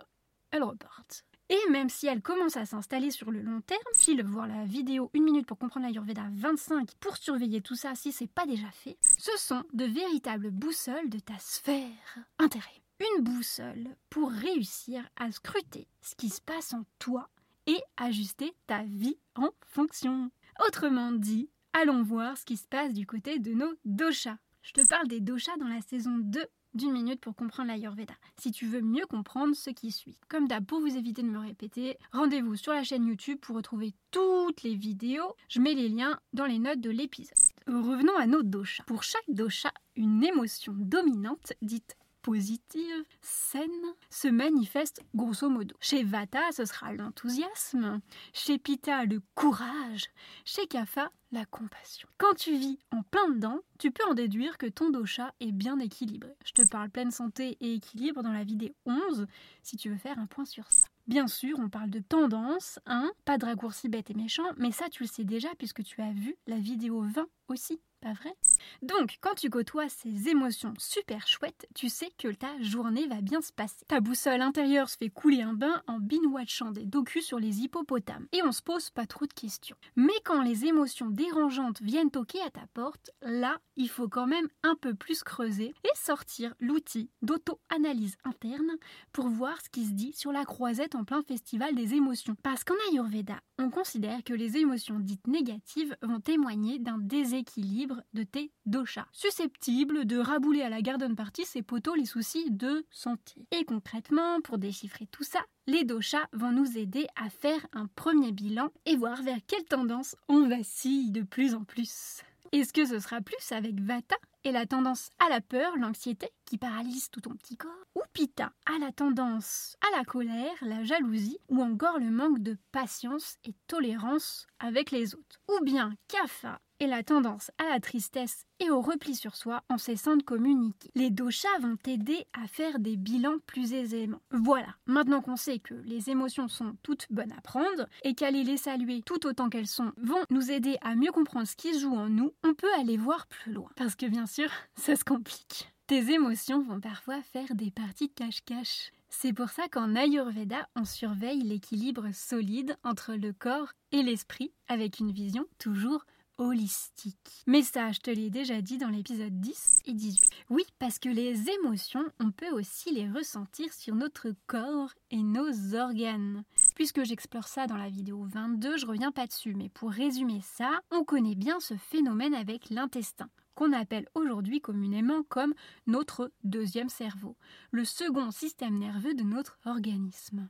elles 0.51 0.63
repartent. 0.63 1.25
Et 1.49 1.71
même 1.71 1.89
si 1.89 2.09
elles 2.09 2.23
commencent 2.23 2.57
à 2.57 2.67
s'installer 2.67 3.13
sur 3.13 3.31
le 3.31 3.41
long 3.41 3.61
terme, 3.61 3.81
file 3.95 4.25
voir 4.25 4.49
la 4.49 4.65
vidéo 4.65 5.11
1 5.15 5.21
minute 5.21 5.47
pour 5.47 5.59
comprendre 5.59 5.87
l'Ayurveda 5.87 6.25
25 6.33 6.91
pour 6.99 7.17
surveiller 7.17 7.61
tout 7.61 7.77
ça 7.77 7.95
si 7.95 8.11
c'est 8.11 8.27
pas 8.27 8.47
déjà 8.47 8.71
fait, 8.73 8.99
ce 9.01 9.31
sont 9.39 9.63
de 9.73 9.85
véritables 9.85 10.51
boussoles 10.51 11.09
de 11.09 11.21
ta 11.21 11.39
sphère 11.39 12.19
intérêt. 12.39 12.83
Une 12.99 13.23
boussole 13.23 13.95
pour 14.11 14.33
réussir 14.33 15.09
à 15.17 15.31
scruter 15.31 15.87
ce 16.01 16.17
qui 16.17 16.31
se 16.31 16.41
passe 16.41 16.73
en 16.73 16.85
toi 16.99 17.29
et 17.67 17.79
ajuster 17.97 18.55
ta 18.67 18.83
vie 18.83 19.19
en 19.37 19.51
fonction. 19.67 20.31
Autrement 20.67 21.13
dit, 21.13 21.51
allons 21.77 22.03
voir 22.03 22.39
ce 22.39 22.45
qui 22.45 22.57
se 22.57 22.67
passe 22.67 22.95
du 22.95 23.07
côté 23.07 23.39
de 23.39 23.53
nos 23.53 23.73
doshas. 23.85 24.39
Je 24.63 24.73
te 24.73 24.87
parle 24.87 25.09
des 25.09 25.21
doshas 25.21 25.57
dans 25.59 25.69
la 25.69 25.81
saison 25.83 26.17
2 26.19 26.43
d'une 26.75 26.93
minute 26.93 27.21
pour 27.21 27.35
comprendre 27.35 27.69
l'Ayurveda, 27.71 28.15
si 28.39 28.51
tu 28.51 28.67
veux 28.67 28.83
mieux 28.83 29.07
comprendre 29.07 29.55
ce 29.55 29.71
qui 29.71 29.93
suit. 29.93 30.19
Comme 30.29 30.47
d'hab, 30.47 30.65
pour 30.65 30.81
vous 30.81 30.97
éviter 30.97 31.23
de 31.23 31.29
me 31.29 31.39
répéter, 31.39 31.97
rendez-vous 32.13 32.57
sur 32.57 32.73
la 32.73 32.85
chaîne 32.85 33.07
YouTube 33.07 33.39
pour 33.41 33.57
retrouver 33.57 33.95
toutes 34.11 34.63
les 34.63 34.75
vidéos. 34.75 35.35
Je 35.49 35.61
mets 35.61 35.75
les 35.75 35.89
liens 35.89 36.19
dans 36.33 36.45
les 36.45 36.59
notes 36.59 36.81
de 36.81 36.91
l'épisode. 36.91 37.37
Revenons 37.67 38.17
à 38.17 38.27
nos 38.27 38.43
doshas. 38.43 38.85
Pour 38.85 39.03
chaque 39.03 39.29
dosha, 39.29 39.73
une 39.97 40.23
émotion 40.25 40.75
dominante, 40.77 41.53
dite 41.63 41.97
positive, 42.27 43.05
saine, 43.21 43.95
se 44.11 44.27
manifeste 44.27 45.01
grosso 45.15 45.49
modo. 45.49 45.77
Chez 45.81 46.03
Vata, 46.03 46.51
ce 46.51 46.65
sera 46.65 46.93
l'enthousiasme, 46.93 48.01
chez 48.33 48.59
Pitta, 48.59 49.05
le 49.05 49.23
courage, 49.37 50.11
chez 50.45 50.67
Kapha, 50.67 51.13
la 51.31 51.45
compassion. 51.45 52.09
Quand 52.19 52.35
tu 52.35 52.57
vis 52.57 52.81
en 52.91 53.05
plein 53.05 53.29
dedans, 53.29 53.61
tu 53.79 53.93
peux 53.93 54.03
en 54.11 54.15
déduire 54.15 54.59
que 54.59 54.67
ton 54.67 54.91
dosha 54.91 55.35
est 55.39 55.53
bien 55.53 55.79
équilibré. 55.79 56.35
Je 56.45 56.51
te 56.51 56.69
parle 56.69 56.91
pleine 56.91 57.13
santé 57.13 57.57
et 57.61 57.75
équilibre 57.75 58.25
dans 58.25 58.33
la 58.33 58.43
vidéo 58.43 58.75
11 58.87 59.29
si 59.63 59.77
tu 59.77 59.89
veux 59.89 59.99
faire 59.99 60.19
un 60.19 60.27
point 60.27 60.45
sur 60.45 60.73
ça. 60.73 60.89
Bien 61.07 61.29
sûr, 61.29 61.61
on 61.61 61.69
parle 61.69 61.91
de 61.91 62.01
tendance, 62.01 62.81
hein, 62.87 63.13
pas 63.25 63.39
de 63.39 63.45
raccourci 63.45 63.89
bête 63.89 64.11
et 64.11 64.15
méchant, 64.15 64.51
mais 64.57 64.73
ça 64.73 64.89
tu 64.89 65.05
le 65.05 65.09
sais 65.09 65.23
déjà 65.23 65.55
puisque 65.59 65.85
tu 65.85 66.03
as 66.03 66.11
vu 66.11 66.35
la 66.49 66.59
vidéo 66.59 67.03
20 67.03 67.29
aussi 67.47 67.81
pas 68.01 68.13
vrai? 68.13 68.35
Donc, 68.83 69.19
quand 69.21 69.35
tu 69.35 69.51
côtoies 69.51 69.89
ces 69.89 70.29
émotions 70.29 70.75
super 70.79 71.27
chouettes, 71.27 71.67
tu 71.75 71.89
sais 71.89 72.11
que 72.19 72.29
ta 72.29 72.61
journée 72.61 73.07
va 73.07 73.21
bien 73.21 73.41
se 73.41 73.53
passer. 73.53 73.85
Ta 73.89 74.01
boussole 74.01 74.43
intérieure 74.43 74.89
se 74.89 74.97
fait 74.97 75.11
couler 75.11 75.43
un 75.43 75.55
bain 75.55 75.83
en 75.87 75.99
binge-watchant 75.99 76.71
des 76.71 76.85
docus 76.85 77.25
sur 77.25 77.39
les 77.39 77.61
hippopotames. 77.61 78.27
Et 78.33 78.43
on 78.43 78.53
se 78.53 78.63
pose 78.63 78.91
pas 78.91 79.07
trop 79.07 79.27
de 79.27 79.33
questions. 79.33 79.77
Mais 79.97 80.13
quand 80.25 80.43
les 80.43 80.67
émotions 80.67 81.11
dérangeantes 81.11 81.81
viennent 81.83 82.11
toquer 82.11 82.41
à 82.43 82.51
ta 82.51 82.67
porte, 82.75 83.11
là, 83.23 83.59
il 83.77 83.89
faut 83.89 84.09
quand 84.09 84.27
même 84.27 84.49
un 84.63 84.75
peu 84.77 84.95
plus 84.95 85.23
creuser 85.23 85.75
et 85.85 85.97
sortir 85.97 86.55
l'outil 86.61 87.11
d'auto-analyse 87.23 88.17
interne 88.25 88.77
pour 89.13 89.29
voir 89.29 89.61
ce 89.61 89.69
qui 89.69 89.85
se 89.85 89.93
dit 89.93 90.13
sur 90.13 90.33
la 90.33 90.45
croisette 90.45 90.95
en 90.95 91.05
plein 91.05 91.23
festival 91.23 91.75
des 91.75 91.95
émotions. 91.95 92.37
Parce 92.43 92.65
qu'en 92.65 92.75
Ayurveda, 92.91 93.41
on 93.59 93.71
considère 93.71 94.23
que 94.25 94.35
les 94.35 94.59
émotions 94.59 94.99
dites 94.99 95.27
négatives 95.27 95.97
vont 96.03 96.21
témoigner 96.21 96.79
d'un 96.79 96.99
déséquilibre 96.99 97.86
de 98.15 98.23
tes 98.23 98.53
doshas, 98.65 99.07
susceptibles 99.13 100.05
de 100.05 100.19
rabouler 100.19 100.63
à 100.63 100.71
la 100.71 100.83
garden 100.83 101.15
party 101.17 101.45
ses 101.45 101.63
poteaux 101.63 101.95
les 101.95 102.07
soucis 102.07 102.51
de 102.51 102.87
santé. 102.91 103.47
Et 103.51 103.65
concrètement, 103.65 104.41
pour 104.41 104.59
déchiffrer 104.59 105.07
tout 105.07 105.25
ça, 105.25 105.41
les 105.67 105.85
doshas 105.85 106.27
vont 106.33 106.53
nous 106.53 106.79
aider 106.79 107.07
à 107.17 107.31
faire 107.31 107.67
un 107.73 107.87
premier 107.87 108.33
bilan 108.33 108.69
et 108.85 108.97
voir 108.97 109.23
vers 109.23 109.39
quelle 109.47 109.65
tendance 109.65 110.17
on 110.29 110.49
vacille 110.49 111.11
de 111.11 111.23
plus 111.23 111.55
en 111.55 111.65
plus. 111.65 112.23
Est-ce 112.53 112.73
que 112.73 112.87
ce 112.87 112.99
sera 113.01 113.21
plus 113.21 113.53
avec 113.53 113.81
Vata 113.81 114.17
et 114.45 114.53
la 114.53 114.65
tendance 114.65 115.11
à 115.19 115.29
la 115.29 115.41
peur, 115.41 115.77
l'anxiété 115.77 116.29
qui 116.45 116.57
paralyse 116.57 117.11
tout 117.11 117.21
ton 117.21 117.35
petit 117.35 117.57
corps 117.57 117.73
Ou 117.97 118.03
Pitta 118.13 118.53
à 118.65 118.79
la 118.79 118.93
tendance 118.93 119.77
à 119.81 119.99
la 119.99 120.05
colère, 120.05 120.55
la 120.63 120.85
jalousie 120.85 121.39
ou 121.49 121.61
encore 121.61 121.99
le 121.99 122.11
manque 122.11 122.39
de 122.39 122.57
patience 122.71 123.39
et 123.45 123.55
tolérance 123.67 124.47
avec 124.61 124.93
les 124.93 125.17
autres? 125.17 125.41
Ou 125.49 125.65
bien 125.65 125.95
Kapha 126.07 126.61
et 126.81 126.87
la 126.87 127.03
tendance 127.03 127.51
à 127.59 127.69
la 127.69 127.81
tristesse 127.81 128.47
et 128.61 128.71
au 128.71 128.81
repli 128.81 129.15
sur 129.15 129.37
soi 129.37 129.63
en 129.69 129.79
cessant 129.79 130.17
de 130.17 130.23
communiquer. 130.23 130.91
Les 130.95 131.11
doshas 131.11 131.59
vont 131.61 131.77
t'aider 131.77 132.27
à 132.33 132.47
faire 132.47 132.79
des 132.79 132.97
bilans 132.97 133.39
plus 133.47 133.73
aisément. 133.73 134.21
Voilà, 134.31 134.75
maintenant 134.87 135.21
qu'on 135.21 135.37
sait 135.37 135.59
que 135.59 135.75
les 135.85 136.11
émotions 136.11 136.49
sont 136.49 136.77
toutes 136.83 137.07
bonnes 137.11 137.33
à 137.33 137.41
prendre 137.41 137.87
et 138.03 138.15
qu'aller 138.15 138.45
les 138.45 138.57
saluer 138.57 139.03
tout 139.03 139.27
autant 139.27 139.49
qu'elles 139.49 139.67
sont 139.67 139.93
vont 139.97 140.25
nous 140.31 140.51
aider 140.51 140.77
à 140.81 140.95
mieux 140.95 141.13
comprendre 141.13 141.47
ce 141.47 141.57
qui 141.57 141.75
se 141.75 141.81
joue 141.81 141.95
en 141.95 142.09
nous, 142.09 142.33
on 142.45 142.55
peut 142.55 142.73
aller 142.79 142.97
voir 142.97 143.27
plus 143.27 143.53
loin. 143.53 143.71
Parce 143.77 143.95
que 143.95 144.07
bien 144.07 144.27
sûr, 144.27 144.51
ça 144.77 144.97
se 144.97 145.05
complique. 145.05 145.73
Tes 145.87 146.11
émotions 146.11 146.63
vont 146.63 146.81
parfois 146.81 147.23
faire 147.23 147.55
des 147.55 147.71
parties 147.71 148.11
cache-cache. 148.11 148.91
C'est 149.09 149.33
pour 149.33 149.51
ça 149.51 149.69
qu'en 149.69 149.95
Ayurveda, 149.95 150.69
on 150.75 150.85
surveille 150.85 151.43
l'équilibre 151.43 152.09
solide 152.13 152.77
entre 152.83 153.15
le 153.15 153.33
corps 153.33 153.73
et 153.93 154.03
l'esprit 154.03 154.53
avec 154.67 154.99
une 154.99 155.13
vision 155.13 155.47
toujours 155.59 156.05
holistique. 156.39 157.43
Mais 157.47 157.63
ça, 157.63 157.93
je 157.93 158.01
te 158.01 158.11
l'ai 158.11 158.31
déjà 158.31 158.61
dit 158.61 158.79
dans 158.79 158.89
l'épisode 158.89 159.41
10 159.41 159.81
et 159.87 159.93
18. 159.93 160.31
Oui, 160.51 160.65
parce 160.79 160.99
que 160.99 161.09
les 161.09 161.49
émotions, 161.51 162.05
on 162.21 162.31
peut 162.31 162.51
aussi 162.51 162.93
les 162.93 163.11
ressentir 163.11 163.73
sur 163.73 163.95
notre 163.95 164.33
corps 164.47 164.93
et 165.11 165.23
nos 165.23 165.75
organes. 165.75 166.45
Puisque 166.75 167.05
j'explore 167.05 167.49
ça 167.49 167.67
dans 167.67 167.77
la 167.77 167.89
vidéo 167.89 168.25
22, 168.25 168.77
je 168.77 168.87
reviens 168.87 169.13
pas 169.13 169.27
dessus, 169.27 169.55
mais 169.55 169.69
pour 169.69 169.91
résumer 169.91 170.41
ça, 170.43 170.81
on 170.91 171.05
connaît 171.05 171.35
bien 171.35 171.61
ce 171.61 171.75
phénomène 171.75 172.35
avec 172.35 172.71
l'intestin 172.71 173.29
qu'on 173.57 173.73
appelle 173.73 174.07
aujourd'hui 174.15 174.61
communément 174.61 175.25
comme 175.29 175.55
notre 175.89 176.31
deuxième 176.45 176.89
cerveau, 176.89 177.37
le 177.73 177.85
second 177.85 178.31
système 178.31 178.79
nerveux 178.79 179.15
de 179.15 179.25
notre 179.25 179.59
organisme. 179.65 180.49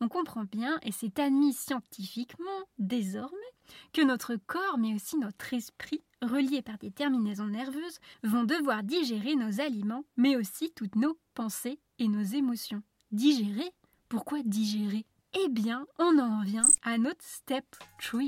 On 0.00 0.08
comprend 0.08 0.44
bien, 0.44 0.78
et 0.82 0.92
c'est 0.92 1.18
admis 1.18 1.54
scientifiquement 1.54 2.68
désormais, 2.78 3.36
que 3.92 4.02
notre 4.02 4.36
corps, 4.36 4.78
mais 4.78 4.94
aussi 4.94 5.16
notre 5.16 5.54
esprit, 5.54 6.02
reliés 6.20 6.62
par 6.62 6.76
des 6.78 6.90
terminaisons 6.90 7.46
nerveuses, 7.46 8.00
vont 8.24 8.44
devoir 8.44 8.82
digérer 8.82 9.36
nos 9.36 9.60
aliments, 9.60 10.04
mais 10.16 10.36
aussi 10.36 10.72
toutes 10.74 10.96
nos 10.96 11.18
pensées 11.34 11.78
et 11.98 12.08
nos 12.08 12.22
émotions. 12.22 12.82
Digérer? 13.12 13.70
Pourquoi 14.08 14.42
digérer? 14.42 15.06
Eh 15.44 15.48
bien, 15.48 15.86
on 15.98 16.18
en 16.18 16.42
vient 16.42 16.68
à 16.82 16.98
notre 16.98 17.24
step 17.24 17.64
3. 18.00 18.22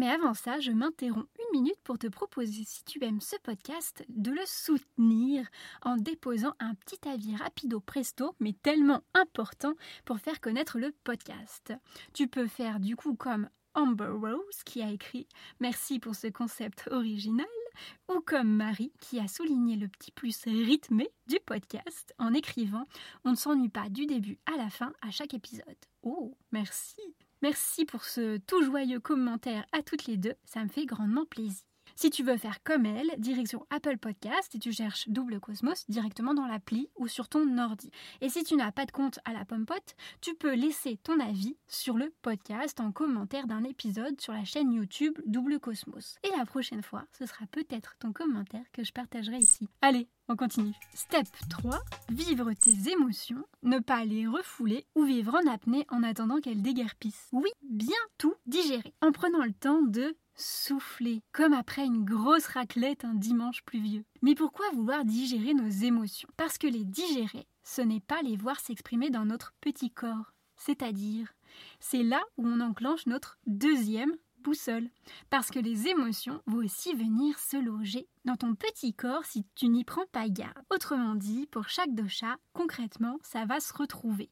Mais 0.00 0.08
avant 0.08 0.32
ça, 0.32 0.60
je 0.60 0.70
m'interromps 0.70 1.28
une 1.38 1.60
minute 1.60 1.78
pour 1.84 1.98
te 1.98 2.06
proposer, 2.06 2.64
si 2.64 2.82
tu 2.84 3.04
aimes 3.04 3.20
ce 3.20 3.36
podcast, 3.42 4.02
de 4.08 4.30
le 4.30 4.40
soutenir 4.46 5.46
en 5.82 5.96
déposant 5.96 6.54
un 6.58 6.74
petit 6.74 7.06
avis 7.06 7.36
rapido 7.36 7.80
presto, 7.80 8.34
mais 8.40 8.54
tellement 8.54 9.02
important 9.12 9.74
pour 10.06 10.18
faire 10.18 10.40
connaître 10.40 10.78
le 10.78 10.94
podcast. 11.04 11.74
Tu 12.14 12.28
peux 12.28 12.46
faire 12.46 12.80
du 12.80 12.96
coup 12.96 13.14
comme 13.14 13.50
Amber 13.74 14.08
Rose 14.08 14.62
qui 14.64 14.80
a 14.80 14.88
écrit 14.88 15.28
Merci 15.60 15.98
pour 15.98 16.14
ce 16.14 16.28
concept 16.28 16.88
original 16.90 17.44
ou 18.08 18.20
comme 18.20 18.48
Marie 18.48 18.94
qui 19.02 19.20
a 19.20 19.28
souligné 19.28 19.76
le 19.76 19.88
petit 19.88 20.12
plus 20.12 20.44
rythmé 20.46 21.10
du 21.26 21.36
podcast 21.44 22.14
en 22.18 22.32
écrivant 22.32 22.86
On 23.26 23.32
ne 23.32 23.36
s'ennuie 23.36 23.68
pas 23.68 23.90
du 23.90 24.06
début 24.06 24.38
à 24.46 24.56
la 24.56 24.70
fin 24.70 24.94
à 25.02 25.10
chaque 25.10 25.34
épisode. 25.34 25.76
Oh, 26.02 26.38
merci. 26.52 27.02
Merci 27.42 27.84
pour 27.84 28.04
ce 28.04 28.38
tout 28.38 28.62
joyeux 28.62 29.00
commentaire 29.00 29.66
à 29.72 29.82
toutes 29.82 30.06
les 30.06 30.16
deux, 30.16 30.34
ça 30.44 30.64
me 30.64 30.68
fait 30.70 30.86
grandement 30.86 31.26
plaisir. 31.26 31.69
Si 32.00 32.08
tu 32.08 32.22
veux 32.22 32.38
faire 32.38 32.62
comme 32.62 32.86
elle, 32.86 33.10
direction 33.18 33.66
Apple 33.68 33.98
Podcast 33.98 34.54
et 34.54 34.58
tu 34.58 34.72
cherches 34.72 35.06
Double 35.10 35.38
Cosmos 35.38 35.84
directement 35.90 36.32
dans 36.32 36.46
l'appli 36.46 36.88
ou 36.96 37.08
sur 37.08 37.28
ton 37.28 37.58
ordi. 37.58 37.90
Et 38.22 38.30
si 38.30 38.42
tu 38.42 38.56
n'as 38.56 38.72
pas 38.72 38.86
de 38.86 38.90
compte 38.90 39.18
à 39.26 39.34
la 39.34 39.44
Pompote, 39.44 39.94
tu 40.22 40.34
peux 40.34 40.54
laisser 40.54 40.96
ton 40.96 41.20
avis 41.20 41.58
sur 41.68 41.98
le 41.98 42.10
podcast 42.22 42.80
en 42.80 42.90
commentaire 42.90 43.46
d'un 43.46 43.64
épisode 43.64 44.18
sur 44.18 44.32
la 44.32 44.46
chaîne 44.46 44.72
YouTube 44.72 45.18
Double 45.26 45.60
Cosmos. 45.60 46.16
Et 46.24 46.34
la 46.38 46.46
prochaine 46.46 46.82
fois, 46.82 47.04
ce 47.18 47.26
sera 47.26 47.44
peut-être 47.50 47.96
ton 47.98 48.14
commentaire 48.14 48.64
que 48.72 48.82
je 48.82 48.94
partagerai 48.94 49.36
ici. 49.36 49.68
Allez, 49.82 50.08
on 50.28 50.36
continue. 50.36 50.74
Step 50.94 51.26
3. 51.50 51.80
Vivre 52.08 52.50
tes 52.54 52.92
émotions, 52.92 53.44
ne 53.62 53.78
pas 53.78 54.06
les 54.06 54.26
refouler 54.26 54.86
ou 54.94 55.02
vivre 55.02 55.34
en 55.34 55.52
apnée 55.52 55.84
en 55.90 56.02
attendant 56.02 56.40
qu'elles 56.40 56.62
déguerpissent. 56.62 57.28
Oui, 57.32 57.50
bien 57.68 57.98
tout 58.16 58.36
digérer 58.46 58.94
en 59.02 59.12
prenant 59.12 59.44
le 59.44 59.52
temps 59.52 59.82
de 59.82 60.16
souffler, 60.40 61.22
comme 61.32 61.52
après 61.52 61.84
une 61.84 62.04
grosse 62.04 62.46
raclette 62.46 63.04
un 63.04 63.14
dimanche 63.14 63.62
pluvieux. 63.64 64.04
Mais 64.22 64.34
pourquoi 64.34 64.70
vouloir 64.72 65.04
digérer 65.04 65.54
nos 65.54 65.68
émotions? 65.68 66.28
Parce 66.36 66.58
que 66.58 66.66
les 66.66 66.84
digérer, 66.84 67.46
ce 67.62 67.82
n'est 67.82 68.00
pas 68.00 68.22
les 68.22 68.36
voir 68.36 68.58
s'exprimer 68.58 69.10
dans 69.10 69.24
notre 69.24 69.52
petit 69.60 69.90
corps. 69.90 70.32
C'est-à-dire, 70.56 71.32
c'est 71.78 72.02
là 72.02 72.22
où 72.36 72.46
on 72.46 72.60
enclenche 72.60 73.06
notre 73.06 73.38
deuxième 73.46 74.14
boussole. 74.42 74.88
Parce 75.28 75.50
que 75.50 75.58
les 75.58 75.88
émotions 75.88 76.42
vont 76.46 76.64
aussi 76.64 76.94
venir 76.94 77.38
se 77.38 77.56
loger 77.56 78.08
dans 78.24 78.36
ton 78.36 78.54
petit 78.54 78.94
corps 78.94 79.24
si 79.24 79.44
tu 79.54 79.68
n'y 79.68 79.84
prends 79.84 80.06
pas 80.12 80.28
garde. 80.28 80.58
Autrement 80.70 81.14
dit, 81.14 81.46
pour 81.46 81.68
chaque 81.68 81.94
dosha, 81.94 82.36
concrètement, 82.52 83.18
ça 83.22 83.44
va 83.44 83.60
se 83.60 83.72
retrouver. 83.72 84.30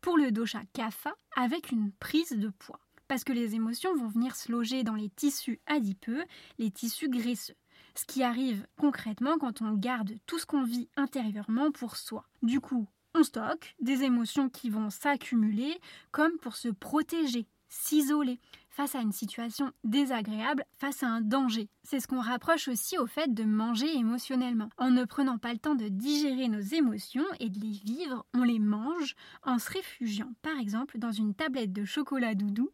Pour 0.00 0.18
le 0.18 0.30
dosha 0.30 0.62
kapha, 0.72 1.14
avec 1.36 1.72
une 1.72 1.92
prise 1.92 2.32
de 2.32 2.50
poids 2.50 2.80
parce 3.08 3.24
que 3.24 3.32
les 3.32 3.54
émotions 3.54 3.94
vont 3.96 4.08
venir 4.08 4.34
se 4.36 4.50
loger 4.50 4.82
dans 4.82 4.94
les 4.94 5.08
tissus 5.10 5.60
adipeux, 5.66 6.24
les 6.58 6.70
tissus 6.70 7.08
graisseux. 7.08 7.56
Ce 7.94 8.04
qui 8.04 8.22
arrive 8.22 8.66
concrètement 8.78 9.38
quand 9.38 9.62
on 9.62 9.72
garde 9.72 10.14
tout 10.26 10.38
ce 10.38 10.46
qu'on 10.46 10.64
vit 10.64 10.88
intérieurement 10.96 11.70
pour 11.70 11.96
soi. 11.96 12.26
Du 12.42 12.60
coup, 12.60 12.86
on 13.14 13.22
stocke 13.22 13.74
des 13.80 14.02
émotions 14.02 14.50
qui 14.50 14.68
vont 14.68 14.90
s'accumuler 14.90 15.80
comme 16.10 16.36
pour 16.38 16.56
se 16.56 16.68
protéger, 16.68 17.46
s'isoler 17.68 18.38
face 18.76 18.94
à 18.94 19.00
une 19.00 19.12
situation 19.12 19.72
désagréable, 19.84 20.62
face 20.76 21.02
à 21.02 21.08
un 21.08 21.22
danger. 21.22 21.70
C'est 21.82 21.98
ce 21.98 22.06
qu'on 22.06 22.20
rapproche 22.20 22.68
aussi 22.68 22.98
au 22.98 23.06
fait 23.06 23.32
de 23.32 23.44
manger 23.44 23.96
émotionnellement. 23.96 24.68
En 24.76 24.90
ne 24.90 25.06
prenant 25.06 25.38
pas 25.38 25.54
le 25.54 25.58
temps 25.58 25.74
de 25.74 25.88
digérer 25.88 26.48
nos 26.48 26.60
émotions 26.60 27.24
et 27.40 27.48
de 27.48 27.58
les 27.58 27.70
vivre, 27.70 28.26
on 28.34 28.42
les 28.42 28.58
mange 28.58 29.14
en 29.42 29.58
se 29.58 29.70
réfugiant 29.70 30.30
par 30.42 30.58
exemple 30.58 30.98
dans 30.98 31.10
une 31.10 31.34
tablette 31.34 31.72
de 31.72 31.86
chocolat 31.86 32.34
doudou 32.34 32.70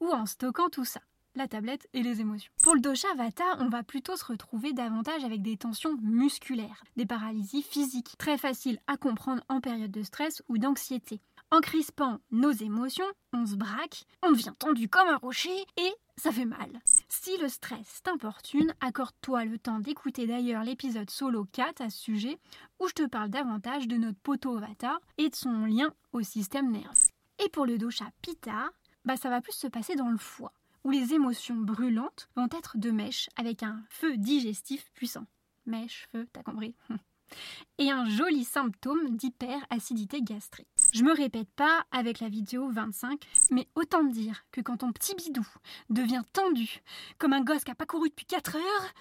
ou 0.00 0.10
en 0.10 0.26
stockant 0.26 0.68
tout 0.68 0.84
ça 0.84 1.00
la 1.36 1.46
tablette 1.46 1.86
et 1.92 2.02
les 2.02 2.20
émotions. 2.20 2.50
Pour 2.62 2.74
le 2.74 2.80
dosha 2.80 3.08
vata, 3.14 3.44
on 3.58 3.68
va 3.68 3.82
plutôt 3.82 4.16
se 4.16 4.24
retrouver 4.24 4.72
davantage 4.72 5.22
avec 5.22 5.42
des 5.42 5.58
tensions 5.58 5.96
musculaires, 6.02 6.82
des 6.96 7.04
paralysies 7.04 7.62
physiques, 7.62 8.16
très 8.18 8.38
faciles 8.38 8.80
à 8.86 8.96
comprendre 8.96 9.42
en 9.50 9.60
période 9.60 9.90
de 9.90 10.02
stress 10.02 10.42
ou 10.48 10.56
d'anxiété. 10.56 11.20
En 11.52 11.60
crispant 11.60 12.18
nos 12.32 12.50
émotions, 12.50 13.06
on 13.32 13.46
se 13.46 13.54
braque, 13.54 14.04
on 14.22 14.32
devient 14.32 14.52
tendu 14.58 14.88
comme 14.88 15.08
un 15.08 15.16
rocher 15.16 15.64
et 15.76 15.92
ça 16.16 16.32
fait 16.32 16.44
mal. 16.44 16.80
Si 17.08 17.36
le 17.38 17.48
stress 17.48 18.02
t'importune, 18.02 18.74
accorde-toi 18.80 19.44
le 19.44 19.56
temps 19.56 19.78
d'écouter 19.78 20.26
d'ailleurs 20.26 20.64
l'épisode 20.64 21.08
solo 21.08 21.46
4 21.52 21.82
à 21.82 21.90
ce 21.90 21.98
sujet 21.98 22.40
où 22.80 22.88
je 22.88 22.94
te 22.94 23.06
parle 23.06 23.30
davantage 23.30 23.86
de 23.86 23.96
notre 23.96 24.18
poteau 24.18 24.58
vata 24.58 24.98
et 25.18 25.28
de 25.28 25.36
son 25.36 25.66
lien 25.66 25.94
au 26.12 26.22
système 26.22 26.72
nerveux. 26.72 27.10
Et 27.44 27.48
pour 27.48 27.64
le 27.64 27.78
dosha 27.78 28.06
pitta, 28.22 28.70
bah 29.04 29.16
ça 29.16 29.30
va 29.30 29.40
plus 29.40 29.54
se 29.54 29.68
passer 29.68 29.94
dans 29.94 30.10
le 30.10 30.18
foie, 30.18 30.52
où 30.82 30.90
les 30.90 31.14
émotions 31.14 31.54
brûlantes 31.54 32.28
vont 32.34 32.48
être 32.50 32.76
de 32.76 32.90
mèche 32.90 33.30
avec 33.36 33.62
un 33.62 33.84
feu 33.88 34.16
digestif 34.16 34.90
puissant. 34.94 35.26
Mèche, 35.64 36.08
feu, 36.10 36.26
t'as 36.32 36.42
compris 36.42 36.74
et 37.78 37.90
un 37.90 38.08
joli 38.08 38.44
symptôme 38.44 39.16
d'hyperacidité 39.16 40.22
gastrique. 40.22 40.66
Je 40.92 41.02
me 41.02 41.14
répète 41.14 41.48
pas 41.56 41.84
avec 41.90 42.20
la 42.20 42.28
vidéo 42.28 42.70
25, 42.70 43.20
mais 43.50 43.68
autant 43.74 44.04
dire 44.04 44.44
que 44.50 44.60
quand 44.60 44.78
ton 44.78 44.92
petit 44.92 45.14
bidou 45.14 45.46
devient 45.90 46.22
tendu, 46.32 46.80
comme 47.18 47.32
un 47.32 47.42
gosse 47.42 47.64
qui 47.64 47.70
n'a 47.70 47.74
pas 47.74 47.86
couru 47.86 48.08
depuis 48.08 48.26
4 48.26 48.56
heures, 48.56 48.94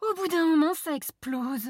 au 0.00 0.14
bout 0.14 0.28
d'un 0.28 0.46
moment 0.46 0.74
ça 0.74 0.94
explose 0.94 1.68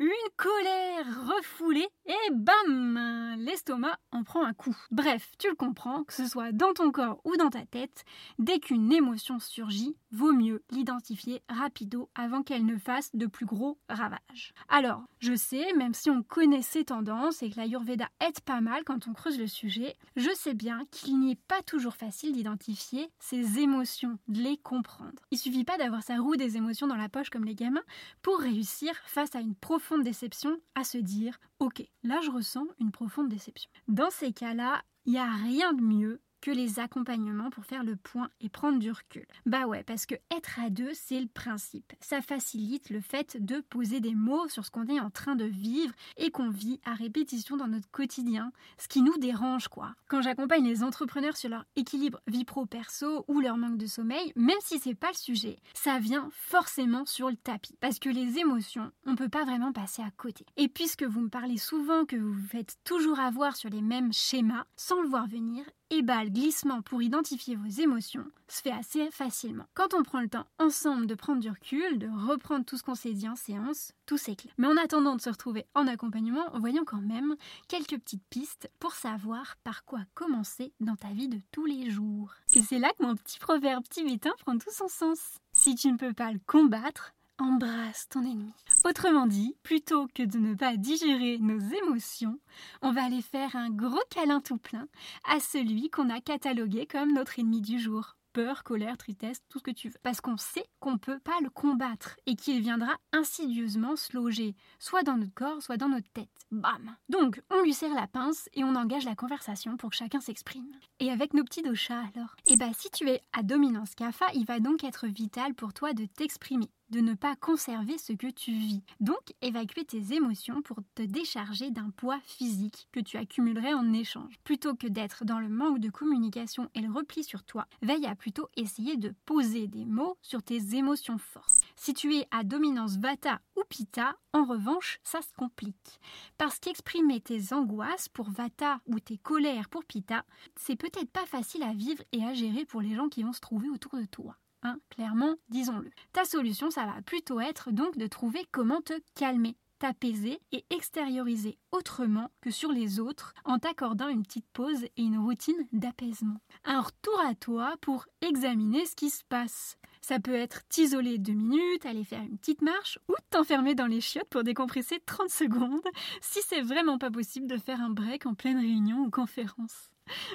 une 0.00 0.08
colère 0.38 1.28
refoulée 1.28 1.86
et 2.06 2.30
bam 2.32 3.36
L'estomac 3.38 3.98
en 4.12 4.24
prend 4.24 4.44
un 4.44 4.54
coup. 4.54 4.76
Bref, 4.90 5.32
tu 5.38 5.48
le 5.48 5.54
comprends, 5.54 6.04
que 6.04 6.14
ce 6.14 6.26
soit 6.26 6.52
dans 6.52 6.72
ton 6.72 6.90
corps 6.90 7.20
ou 7.24 7.36
dans 7.36 7.50
ta 7.50 7.64
tête, 7.66 8.04
dès 8.38 8.58
qu'une 8.58 8.92
émotion 8.92 9.38
surgit, 9.38 9.96
vaut 10.10 10.32
mieux 10.32 10.62
l'identifier 10.70 11.42
rapido 11.48 12.08
avant 12.14 12.42
qu'elle 12.42 12.64
ne 12.64 12.78
fasse 12.78 13.14
de 13.14 13.26
plus 13.26 13.46
gros 13.46 13.78
ravages. 13.88 14.54
Alors, 14.68 15.04
je 15.18 15.34
sais, 15.34 15.72
même 15.74 15.94
si 15.94 16.10
on 16.10 16.22
connaît 16.22 16.62
ces 16.62 16.84
tendances 16.84 17.42
et 17.42 17.50
que 17.50 17.56
l'Ayurveda 17.56 18.08
aide 18.20 18.40
pas 18.40 18.60
mal 18.60 18.84
quand 18.84 19.06
on 19.06 19.12
creuse 19.12 19.38
le 19.38 19.46
sujet, 19.46 19.96
je 20.16 20.30
sais 20.34 20.54
bien 20.54 20.84
qu'il 20.90 21.20
n'est 21.20 21.38
pas 21.48 21.62
toujours 21.62 21.94
facile 21.94 22.32
d'identifier 22.32 23.10
ces 23.18 23.58
émotions, 23.58 24.18
de 24.28 24.40
les 24.40 24.56
comprendre. 24.56 25.22
Il 25.30 25.38
suffit 25.38 25.64
pas 25.64 25.78
d'avoir 25.78 26.02
sa 26.02 26.16
roue 26.16 26.36
des 26.36 26.56
émotions 26.56 26.86
dans 26.86 26.96
la 26.96 27.10
poche 27.10 27.30
comme 27.30 27.44
les 27.44 27.54
gamins 27.54 27.84
pour 28.22 28.38
réussir 28.38 28.94
face 29.04 29.34
à 29.34 29.40
une 29.40 29.54
profonde 29.54 29.89
déception 29.98 30.60
à 30.74 30.84
se 30.84 30.98
dire 30.98 31.38
ok, 31.58 31.82
là 32.02 32.20
je 32.22 32.30
ressens 32.30 32.66
une 32.78 32.90
profonde 32.90 33.28
déception. 33.28 33.70
Dans 33.88 34.10
ces 34.10 34.32
cas-là, 34.32 34.82
il 35.04 35.12
n'y 35.12 35.18
a 35.18 35.30
rien 35.30 35.72
de 35.72 35.82
mieux 35.82 36.20
que 36.40 36.50
les 36.50 36.78
accompagnements 36.78 37.50
pour 37.50 37.64
faire 37.64 37.84
le 37.84 37.96
point 37.96 38.30
et 38.40 38.48
prendre 38.48 38.78
du 38.78 38.90
recul. 38.90 39.26
Bah 39.46 39.66
ouais, 39.66 39.82
parce 39.82 40.06
que 40.06 40.14
être 40.36 40.58
à 40.58 40.70
deux, 40.70 40.92
c'est 40.94 41.20
le 41.20 41.28
principe. 41.28 41.92
Ça 42.00 42.20
facilite 42.22 42.90
le 42.90 43.00
fait 43.00 43.36
de 43.44 43.60
poser 43.60 44.00
des 44.00 44.14
mots 44.14 44.48
sur 44.48 44.64
ce 44.64 44.70
qu'on 44.70 44.86
est 44.86 45.00
en 45.00 45.10
train 45.10 45.36
de 45.36 45.44
vivre 45.44 45.94
et 46.16 46.30
qu'on 46.30 46.50
vit 46.50 46.80
à 46.84 46.94
répétition 46.94 47.56
dans 47.56 47.68
notre 47.68 47.90
quotidien, 47.90 48.52
ce 48.78 48.88
qui 48.88 49.02
nous 49.02 49.16
dérange 49.18 49.68
quoi. 49.68 49.94
Quand 50.08 50.22
j'accompagne 50.22 50.66
les 50.66 50.82
entrepreneurs 50.82 51.36
sur 51.36 51.50
leur 51.50 51.64
équilibre 51.76 52.20
vie 52.26 52.44
pro-perso 52.44 53.24
ou 53.28 53.40
leur 53.40 53.56
manque 53.56 53.78
de 53.78 53.86
sommeil, 53.86 54.32
même 54.36 54.56
si 54.60 54.78
c'est 54.78 54.94
pas 54.94 55.08
le 55.08 55.16
sujet, 55.16 55.58
ça 55.74 55.98
vient 55.98 56.28
forcément 56.32 57.04
sur 57.06 57.28
le 57.28 57.36
tapis. 57.36 57.76
Parce 57.80 57.98
que 57.98 58.08
les 58.08 58.38
émotions, 58.38 58.90
on 59.06 59.16
peut 59.16 59.28
pas 59.28 59.44
vraiment 59.44 59.72
passer 59.72 60.02
à 60.02 60.10
côté. 60.16 60.46
Et 60.56 60.68
puisque 60.68 61.02
vous 61.02 61.20
me 61.20 61.28
parlez 61.28 61.58
souvent 61.58 62.04
que 62.04 62.16
vous 62.16 62.32
vous 62.32 62.46
faites 62.46 62.76
toujours 62.84 63.20
avoir 63.20 63.56
sur 63.56 63.70
les 63.70 63.82
mêmes 63.82 64.12
schémas, 64.12 64.64
sans 64.76 65.00
le 65.02 65.08
voir 65.08 65.26
venir, 65.26 65.64
le 65.90 66.28
glissement 66.30 66.82
pour 66.82 67.02
identifier 67.02 67.56
vos 67.56 67.68
émotions 67.68 68.24
se 68.48 68.62
fait 68.62 68.72
assez 68.72 69.10
facilement. 69.10 69.66
Quand 69.74 69.94
on 69.94 70.02
prend 70.02 70.20
le 70.20 70.28
temps 70.28 70.46
ensemble 70.58 71.06
de 71.06 71.14
prendre 71.14 71.40
du 71.40 71.50
recul, 71.50 71.98
de 71.98 72.08
reprendre 72.08 72.64
tout 72.64 72.76
ce 72.76 72.82
qu'on 72.82 72.94
s'est 72.94 73.12
dit 73.12 73.28
en 73.28 73.36
séance, 73.36 73.92
tout 74.06 74.16
s'éclaire. 74.16 74.54
Mais 74.58 74.66
en 74.66 74.76
attendant 74.76 75.14
de 75.14 75.20
se 75.20 75.30
retrouver 75.30 75.66
en 75.74 75.86
accompagnement, 75.86 76.46
voyons 76.54 76.84
quand 76.84 77.00
même 77.00 77.36
quelques 77.68 77.98
petites 77.98 78.26
pistes 78.28 78.70
pour 78.78 78.92
savoir 78.92 79.56
par 79.62 79.84
quoi 79.84 80.00
commencer 80.14 80.72
dans 80.80 80.96
ta 80.96 81.08
vie 81.08 81.28
de 81.28 81.40
tous 81.52 81.66
les 81.66 81.90
jours. 81.90 82.34
Et 82.52 82.62
c'est 82.62 82.78
là 82.78 82.90
que 82.98 83.04
mon 83.04 83.14
petit 83.14 83.38
proverbe 83.38 83.84
tibétain 83.88 84.32
prend 84.40 84.58
tout 84.58 84.72
son 84.72 84.88
sens. 84.88 85.38
Si 85.52 85.74
tu 85.74 85.90
ne 85.92 85.96
peux 85.96 86.12
pas 86.12 86.32
le 86.32 86.40
combattre, 86.46 87.12
embrasse 87.40 88.08
ton 88.08 88.20
ennemi. 88.20 88.52
Autrement 88.84 89.26
dit, 89.26 89.56
plutôt 89.62 90.06
que 90.14 90.22
de 90.22 90.38
ne 90.38 90.54
pas 90.54 90.76
digérer 90.76 91.38
nos 91.38 91.58
émotions, 91.58 92.38
on 92.82 92.92
va 92.92 93.04
aller 93.04 93.22
faire 93.22 93.56
un 93.56 93.70
gros 93.70 94.02
câlin 94.10 94.40
tout 94.40 94.58
plein 94.58 94.88
à 95.28 95.40
celui 95.40 95.90
qu'on 95.90 96.10
a 96.10 96.20
catalogué 96.20 96.86
comme 96.86 97.12
notre 97.12 97.38
ennemi 97.38 97.60
du 97.60 97.78
jour 97.78 98.16
peur, 98.32 98.62
colère, 98.62 98.96
tristesse, 98.96 99.42
tout 99.48 99.58
ce 99.58 99.64
que 99.64 99.70
tu 99.70 99.88
veux. 99.88 99.98
Parce 100.02 100.20
qu'on 100.20 100.36
sait 100.36 100.64
qu'on 100.78 100.92
ne 100.92 100.98
peut 100.98 101.18
pas 101.20 101.38
le 101.42 101.50
combattre 101.50 102.16
et 102.26 102.36
qu'il 102.36 102.60
viendra 102.60 102.96
insidieusement 103.12 103.96
se 103.96 104.16
loger, 104.16 104.54
soit 104.78 105.02
dans 105.02 105.16
notre 105.16 105.34
corps, 105.34 105.62
soit 105.62 105.76
dans 105.76 105.88
notre 105.88 106.10
tête. 106.12 106.28
Bam 106.50 106.96
Donc, 107.08 107.42
on 107.50 107.62
lui 107.62 107.74
serre 107.74 107.94
la 107.94 108.06
pince 108.06 108.48
et 108.54 108.64
on 108.64 108.76
engage 108.76 109.04
la 109.04 109.16
conversation 109.16 109.76
pour 109.76 109.90
que 109.90 109.96
chacun 109.96 110.20
s'exprime. 110.20 110.70
Et 110.98 111.10
avec 111.10 111.34
nos 111.34 111.44
petits 111.44 111.62
doshas 111.62 112.04
alors? 112.14 112.36
Eh 112.46 112.56
bah, 112.56 112.70
si 112.72 112.90
tu 112.90 113.08
es 113.08 113.20
à 113.32 113.42
dominance 113.42 113.94
kapha, 113.94 114.26
il 114.34 114.46
va 114.46 114.60
donc 114.60 114.84
être 114.84 115.06
vital 115.06 115.54
pour 115.54 115.72
toi 115.72 115.92
de 115.92 116.06
t'exprimer 116.06 116.70
de 116.90 117.00
ne 117.00 117.14
pas 117.14 117.36
conserver 117.36 117.98
ce 117.98 118.12
que 118.12 118.26
tu 118.26 118.52
vis. 118.52 118.82
Donc, 119.00 119.34
évacuer 119.42 119.84
tes 119.84 120.14
émotions 120.14 120.62
pour 120.62 120.78
te 120.94 121.02
décharger 121.02 121.70
d'un 121.70 121.90
poids 121.90 122.20
physique 122.24 122.88
que 122.92 123.00
tu 123.00 123.16
accumulerais 123.16 123.74
en 123.74 123.92
échange. 123.92 124.38
Plutôt 124.44 124.74
que 124.74 124.86
d'être 124.86 125.24
dans 125.24 125.40
le 125.40 125.48
manque 125.48 125.80
de 125.80 125.90
communication 125.90 126.68
et 126.74 126.80
le 126.80 126.92
repli 126.92 127.24
sur 127.24 127.44
toi, 127.44 127.66
veille 127.82 128.06
à 128.06 128.14
plutôt 128.14 128.48
essayer 128.56 128.96
de 128.96 129.14
poser 129.24 129.68
des 129.68 129.84
mots 129.84 130.16
sur 130.22 130.42
tes 130.42 130.74
émotions 130.74 131.18
fortes. 131.18 131.60
Si 131.76 131.94
tu 131.94 132.14
es 132.16 132.26
à 132.30 132.44
dominance 132.44 132.96
Vata 132.96 133.40
ou 133.56 133.62
Pitta, 133.68 134.16
en 134.32 134.44
revanche, 134.44 135.00
ça 135.02 135.22
se 135.22 135.32
complique. 135.36 136.00
Parce 136.38 136.58
qu'exprimer 136.58 137.20
tes 137.20 137.52
angoisses 137.52 138.08
pour 138.08 138.30
Vata 138.30 138.80
ou 138.86 139.00
tes 139.00 139.18
colères 139.18 139.68
pour 139.68 139.84
Pitta, 139.84 140.24
c'est 140.56 140.76
peut-être 140.76 141.10
pas 141.10 141.26
facile 141.26 141.62
à 141.62 141.72
vivre 141.72 142.02
et 142.12 142.24
à 142.24 142.34
gérer 142.34 142.64
pour 142.64 142.80
les 142.80 142.94
gens 142.94 143.08
qui 143.08 143.22
vont 143.22 143.32
se 143.32 143.40
trouver 143.40 143.68
autour 143.68 143.96
de 143.96 144.04
toi. 144.04 144.36
Hein, 144.62 144.78
clairement, 144.90 145.36
disons-le. 145.48 145.90
Ta 146.12 146.24
solution, 146.24 146.70
ça 146.70 146.84
va 146.84 147.00
plutôt 147.02 147.40
être 147.40 147.70
donc 147.70 147.96
de 147.96 148.06
trouver 148.06 148.46
comment 148.52 148.82
te 148.82 148.92
calmer, 149.14 149.56
t'apaiser 149.78 150.38
et 150.52 150.64
extérioriser 150.68 151.56
autrement 151.72 152.30
que 152.42 152.50
sur 152.50 152.70
les 152.70 153.00
autres 153.00 153.32
en 153.44 153.58
t'accordant 153.58 154.08
une 154.08 154.22
petite 154.22 154.48
pause 154.52 154.84
et 154.84 155.02
une 155.02 155.18
routine 155.18 155.66
d'apaisement. 155.72 156.40
Un 156.64 156.82
retour 156.82 157.18
à 157.20 157.34
toi 157.34 157.74
pour 157.80 158.06
examiner 158.20 158.84
ce 158.84 158.94
qui 158.94 159.08
se 159.08 159.24
passe. 159.24 159.78
Ça 160.02 160.20
peut 160.20 160.34
être 160.34 160.66
t'isoler 160.68 161.18
deux 161.18 161.32
minutes, 161.32 161.86
aller 161.86 162.04
faire 162.04 162.22
une 162.22 162.38
petite 162.38 162.62
marche 162.62 162.98
ou 163.08 163.14
t'enfermer 163.30 163.74
dans 163.74 163.86
les 163.86 164.00
chiottes 164.02 164.28
pour 164.28 164.44
décompresser 164.44 165.00
30 165.06 165.30
secondes 165.30 165.88
si 166.20 166.40
c'est 166.46 166.62
vraiment 166.62 166.98
pas 166.98 167.10
possible 167.10 167.46
de 167.46 167.56
faire 167.56 167.80
un 167.80 167.90
break 167.90 168.26
en 168.26 168.34
pleine 168.34 168.58
réunion 168.58 168.98
ou 168.98 169.10
conférence. 169.10 169.90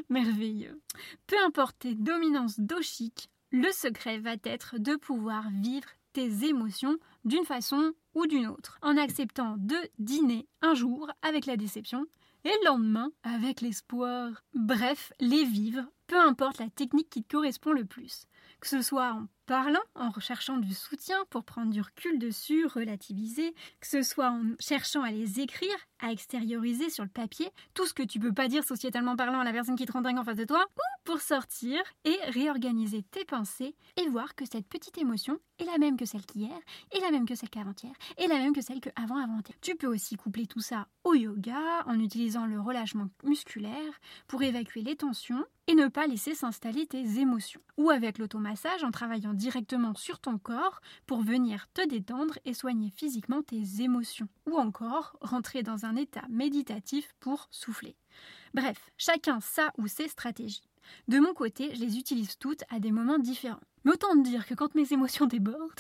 Merveilleux. 0.10 0.82
Peu 1.28 1.36
importe 1.46 1.78
tes 1.80 1.96
dominances 1.96 2.60
doshiques, 2.60 3.30
le 3.62 3.72
secret 3.72 4.20
va 4.20 4.34
être 4.44 4.78
de 4.78 4.98
pouvoir 4.98 5.50
vivre 5.50 5.88
tes 6.12 6.46
émotions 6.46 6.98
d'une 7.24 7.46
façon 7.46 7.94
ou 8.14 8.28
d'une 8.28 8.48
autre, 8.48 8.78
en 8.82 8.98
acceptant 8.98 9.56
de 9.58 9.78
dîner 9.98 10.46
un 10.62 10.74
jour 10.74 11.10
avec 11.22 11.46
la 11.46 11.56
déception 11.56 12.06
et 12.44 12.50
le 12.50 12.66
lendemain 12.66 13.12
avec 13.24 13.62
l'espoir. 13.62 14.44
Bref, 14.54 15.14
les 15.22 15.46
vivre, 15.46 15.84
peu 16.08 16.20
importe 16.20 16.58
la 16.58 16.70
technique 16.70 17.10
qui 17.10 17.24
te 17.24 17.32
correspond 17.34 17.72
le 17.72 17.86
plus. 17.86 18.26
Que 18.60 18.68
ce 18.68 18.82
soit 18.82 19.14
en 19.14 19.28
parlant, 19.46 19.80
en 19.96 20.10
recherchant 20.10 20.58
du 20.58 20.74
soutien 20.74 21.18
pour 21.30 21.44
prendre 21.44 21.72
du 21.72 21.82
recul 21.82 22.20
dessus, 22.20 22.66
relativiser, 22.66 23.54
que 23.80 23.88
ce 23.88 24.02
soit 24.02 24.30
en 24.30 24.44
cherchant 24.60 25.04
à 25.04 25.12
les 25.12 25.40
écrire, 25.40 25.76
à 26.00 26.12
extérioriser 26.12 26.90
sur 26.90 27.04
le 27.04 27.10
papier, 27.10 27.50
tout 27.74 27.86
ce 27.86 27.94
que 27.94 28.04
tu 28.04 28.20
peux 28.20 28.34
pas 28.34 28.48
dire 28.48 28.64
sociétalement 28.64 29.16
parlant 29.16 29.40
à 29.40 29.44
la 29.44 29.54
personne 29.54 29.76
qui 29.76 29.86
te 29.86 29.92
rend 29.92 30.02
dingue 30.02 30.18
en 30.18 30.24
face 30.24 30.38
de 30.38 30.46
toi, 30.46 30.66
ou 30.76 30.82
pour 31.06 31.22
sortir 31.22 31.82
et 32.04 32.18
réorganiser 32.30 33.04
tes 33.04 33.26
pensées 33.26 33.76
et 33.98 34.10
voir 34.10 34.36
que 34.36 34.46
cette 34.46 34.68
petite 34.68 34.98
émotion 34.98 35.40
est 35.60 35.66
la 35.66 35.78
même 35.78 35.98
que 35.98 36.06
celle 36.06 36.26
qu'hier, 36.26 36.58
est 36.92 37.00
la 37.00 37.12
même 37.12 37.26
que 37.26 37.36
celle 37.36 37.50
qu'avant-hier, 37.50 37.94
est 38.18 38.28
la 38.28 38.40
même 38.40 38.54
que 38.54 38.62
celle 38.62 38.82
qu'avant 38.82 39.18
avant-hier. 39.18 39.58
Tu 39.62 39.76
peux 39.76 39.88
aussi 39.88 40.16
coupler 40.16 40.48
tout 40.48 40.62
ça 40.62 40.88
au 41.04 41.14
yoga 41.14 41.84
en 41.86 42.00
utilisant 42.00 42.46
le 42.46 42.60
relâchement 42.60 43.08
musculaire 43.24 43.94
pour 44.28 44.42
évacuer 44.42 44.82
les 44.82 44.96
tensions 44.96 45.46
et 45.68 45.76
ne 45.76 45.88
pas 45.88 46.08
laisser 46.08 46.36
s'installer 46.36 46.86
tes 46.86 47.20
émotions. 47.20 47.62
Ou 47.78 47.90
avec 47.90 48.18
l'automassage 48.18 48.84
en 48.84 48.92
travaillant 48.92 49.34
directement 49.36 49.94
sur 49.94 50.20
ton 50.20 50.38
corps 50.38 50.82
pour 51.06 51.22
venir 51.22 51.68
te 51.74 51.88
détendre 51.88 52.38
et 52.46 52.54
soigner 52.54 52.92
physiquement 52.96 53.42
tes 53.42 53.82
émotions. 53.82 54.28
Ou 54.46 54.58
encore 54.58 55.18
rentrer 55.22 55.64
dans 55.64 55.86
un 55.86 55.96
état 55.96 56.26
méditatif 56.30 57.14
pour 57.20 57.48
souffler. 57.52 57.96
Bref, 58.54 58.90
chacun 58.98 59.40
sa 59.42 59.72
ou 59.78 59.88
ses 59.88 60.08
stratégies. 60.08 60.70
De 61.08 61.20
mon 61.20 61.34
côté, 61.34 61.74
je 61.76 61.82
les 61.82 61.98
utilise 61.98 62.38
toutes 62.38 62.64
à 62.70 62.80
des 62.80 62.92
moments 62.92 63.20
différents. 63.20 63.60
Mais 63.84 63.92
autant 63.92 64.16
dire 64.16 64.46
que 64.46 64.54
quand 64.54 64.76
mes 64.76 64.92
émotions 64.94 65.26
débordent, 65.28 65.72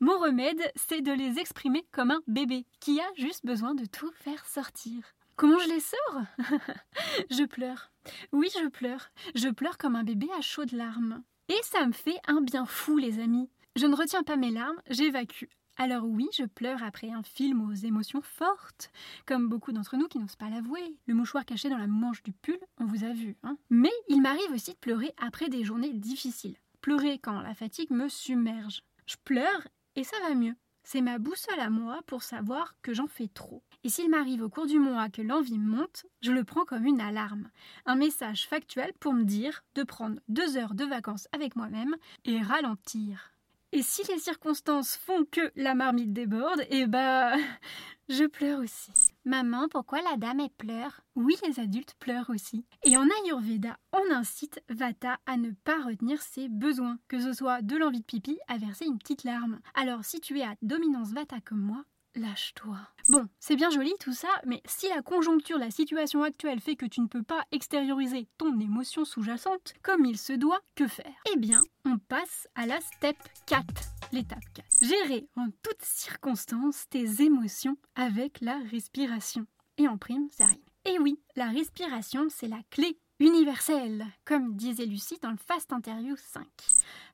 mon 0.00 0.18
remède, 0.18 0.62
c'est 0.76 1.02
de 1.02 1.12
les 1.12 1.38
exprimer 1.38 1.84
comme 1.92 2.10
un 2.10 2.20
bébé 2.26 2.66
qui 2.80 3.00
a 3.00 3.06
juste 3.16 3.44
besoin 3.44 3.74
de 3.74 3.84
tout 3.84 4.10
faire 4.12 4.44
sortir. 4.46 5.14
Comment 5.36 5.58
je 5.58 5.68
les 5.68 5.80
sors? 5.80 6.22
Je 7.30 7.44
pleure. 7.44 7.90
Oui, 8.30 8.50
je 8.54 8.68
pleure. 8.68 9.10
Je 9.34 9.48
pleure 9.48 9.78
comme 9.78 9.96
un 9.96 10.04
bébé 10.04 10.28
à 10.36 10.42
chaudes 10.42 10.72
larmes. 10.72 11.22
Et 11.50 11.60
ça 11.64 11.84
me 11.84 11.92
fait 11.92 12.18
un 12.28 12.42
bien 12.42 12.64
fou, 12.64 12.96
les 12.96 13.18
amis. 13.18 13.50
Je 13.74 13.86
ne 13.86 13.96
retiens 13.96 14.22
pas 14.22 14.36
mes 14.36 14.52
larmes, 14.52 14.80
j'évacue. 14.88 15.46
Alors 15.78 16.04
oui, 16.04 16.28
je 16.32 16.44
pleure 16.44 16.80
après 16.84 17.10
un 17.10 17.24
film 17.24 17.68
aux 17.68 17.74
émotions 17.74 18.22
fortes, 18.22 18.92
comme 19.26 19.48
beaucoup 19.48 19.72
d'entre 19.72 19.96
nous 19.96 20.06
qui 20.06 20.20
n'osent 20.20 20.36
pas 20.36 20.48
l'avouer. 20.48 20.96
Le 21.06 21.14
mouchoir 21.14 21.44
caché 21.44 21.68
dans 21.68 21.76
la 21.76 21.88
manche 21.88 22.22
du 22.22 22.30
pull, 22.30 22.60
on 22.78 22.84
vous 22.84 23.02
a 23.02 23.12
vu. 23.12 23.36
Hein 23.42 23.56
Mais 23.68 23.90
il 24.08 24.22
m'arrive 24.22 24.52
aussi 24.54 24.74
de 24.74 24.76
pleurer 24.76 25.12
après 25.20 25.48
des 25.48 25.64
journées 25.64 25.92
difficiles. 25.92 26.56
Pleurer 26.82 27.18
quand 27.18 27.40
la 27.40 27.56
fatigue 27.56 27.90
me 27.90 28.08
submerge. 28.08 28.84
Je 29.06 29.16
pleure 29.24 29.66
et 29.96 30.04
ça 30.04 30.16
va 30.22 30.36
mieux. 30.36 30.54
C'est 30.92 31.02
ma 31.02 31.20
boussole 31.20 31.60
à 31.60 31.70
moi 31.70 32.00
pour 32.08 32.24
savoir 32.24 32.74
que 32.82 32.92
j'en 32.94 33.06
fais 33.06 33.28
trop. 33.28 33.62
Et 33.84 33.88
s'il 33.88 34.10
m'arrive 34.10 34.42
au 34.42 34.48
cours 34.48 34.66
du 34.66 34.80
mois 34.80 35.08
que 35.08 35.22
l'envie 35.22 35.60
monte, 35.60 36.04
je 36.20 36.32
le 36.32 36.42
prends 36.42 36.64
comme 36.64 36.84
une 36.84 37.00
alarme, 37.00 37.48
un 37.86 37.94
message 37.94 38.48
factuel 38.48 38.92
pour 38.98 39.12
me 39.12 39.22
dire 39.22 39.62
de 39.76 39.84
prendre 39.84 40.18
deux 40.26 40.56
heures 40.56 40.74
de 40.74 40.84
vacances 40.84 41.28
avec 41.30 41.54
moi-même 41.54 41.94
et 42.24 42.40
ralentir. 42.40 43.30
Et 43.70 43.82
si 43.82 44.02
les 44.08 44.18
circonstances 44.18 44.96
font 44.96 45.24
que 45.30 45.52
la 45.54 45.76
marmite 45.76 46.12
déborde, 46.12 46.66
eh 46.70 46.86
bah, 46.86 47.36
je 48.08 48.24
pleure 48.24 48.58
aussi. 48.58 49.09
Maman, 49.26 49.68
pourquoi 49.68 50.00
la 50.00 50.16
dame 50.16 50.40
elle 50.40 50.50
pleure? 50.50 51.02
Oui, 51.14 51.34
les 51.46 51.60
adultes 51.60 51.94
pleurent 51.98 52.30
aussi. 52.30 52.64
Et 52.84 52.96
en 52.96 53.06
Ayurveda, 53.22 53.76
on 53.92 54.14
incite 54.14 54.62
Vata 54.70 55.18
à 55.26 55.36
ne 55.36 55.50
pas 55.50 55.82
retenir 55.82 56.22
ses 56.22 56.48
besoins, 56.48 56.98
que 57.06 57.20
ce 57.20 57.34
soit 57.34 57.60
de 57.60 57.76
l'envie 57.76 58.00
de 58.00 58.04
pipi 58.04 58.38
à 58.48 58.56
verser 58.56 58.86
une 58.86 58.98
petite 58.98 59.24
larme. 59.24 59.60
Alors 59.74 60.04
si 60.06 60.20
tu 60.20 60.38
es 60.38 60.42
à 60.42 60.54
dominance 60.62 61.12
Vata 61.12 61.36
comme 61.42 61.60
moi, 61.60 61.84
Lâche-toi. 62.16 62.76
Bon, 63.08 63.28
c'est 63.38 63.54
bien 63.54 63.70
joli 63.70 63.92
tout 64.00 64.12
ça, 64.12 64.28
mais 64.44 64.60
si 64.66 64.88
la 64.88 65.00
conjoncture, 65.00 65.58
la 65.58 65.70
situation 65.70 66.24
actuelle 66.24 66.60
fait 66.60 66.74
que 66.74 66.86
tu 66.86 67.00
ne 67.00 67.06
peux 67.06 67.22
pas 67.22 67.44
extérioriser 67.52 68.26
ton 68.36 68.58
émotion 68.58 69.04
sous-jacente 69.04 69.74
comme 69.82 70.04
il 70.04 70.18
se 70.18 70.32
doit, 70.32 70.60
que 70.74 70.88
faire? 70.88 71.14
Eh 71.32 71.38
bien, 71.38 71.62
on 71.84 71.98
passe 71.98 72.48
à 72.56 72.66
la 72.66 72.80
step 72.80 73.16
4, 73.46 73.64
l'étape 74.10 74.44
4. 74.54 74.66
Gérer 74.82 75.28
en 75.36 75.50
toutes 75.62 75.82
circonstances 75.82 76.88
tes 76.90 77.22
émotions 77.22 77.76
avec 77.94 78.40
la 78.40 78.58
respiration. 78.70 79.46
Et 79.78 79.86
en 79.86 79.96
prime, 79.96 80.28
ça 80.32 80.44
arrive. 80.44 80.58
Et 80.86 80.98
oui, 80.98 81.20
la 81.36 81.46
respiration, 81.46 82.26
c'est 82.28 82.48
la 82.48 82.62
clé 82.70 82.98
universelle, 83.20 84.04
comme 84.24 84.56
disait 84.56 84.86
Lucie 84.86 85.18
dans 85.22 85.30
le 85.30 85.36
Fast 85.36 85.72
Interview 85.72 86.16
5. 86.16 86.44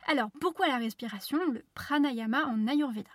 Alors, 0.06 0.30
pourquoi 0.40 0.68
la 0.68 0.78
respiration? 0.78 1.38
Le 1.52 1.64
pranayama 1.74 2.46
en 2.46 2.66
Ayurveda. 2.66 3.10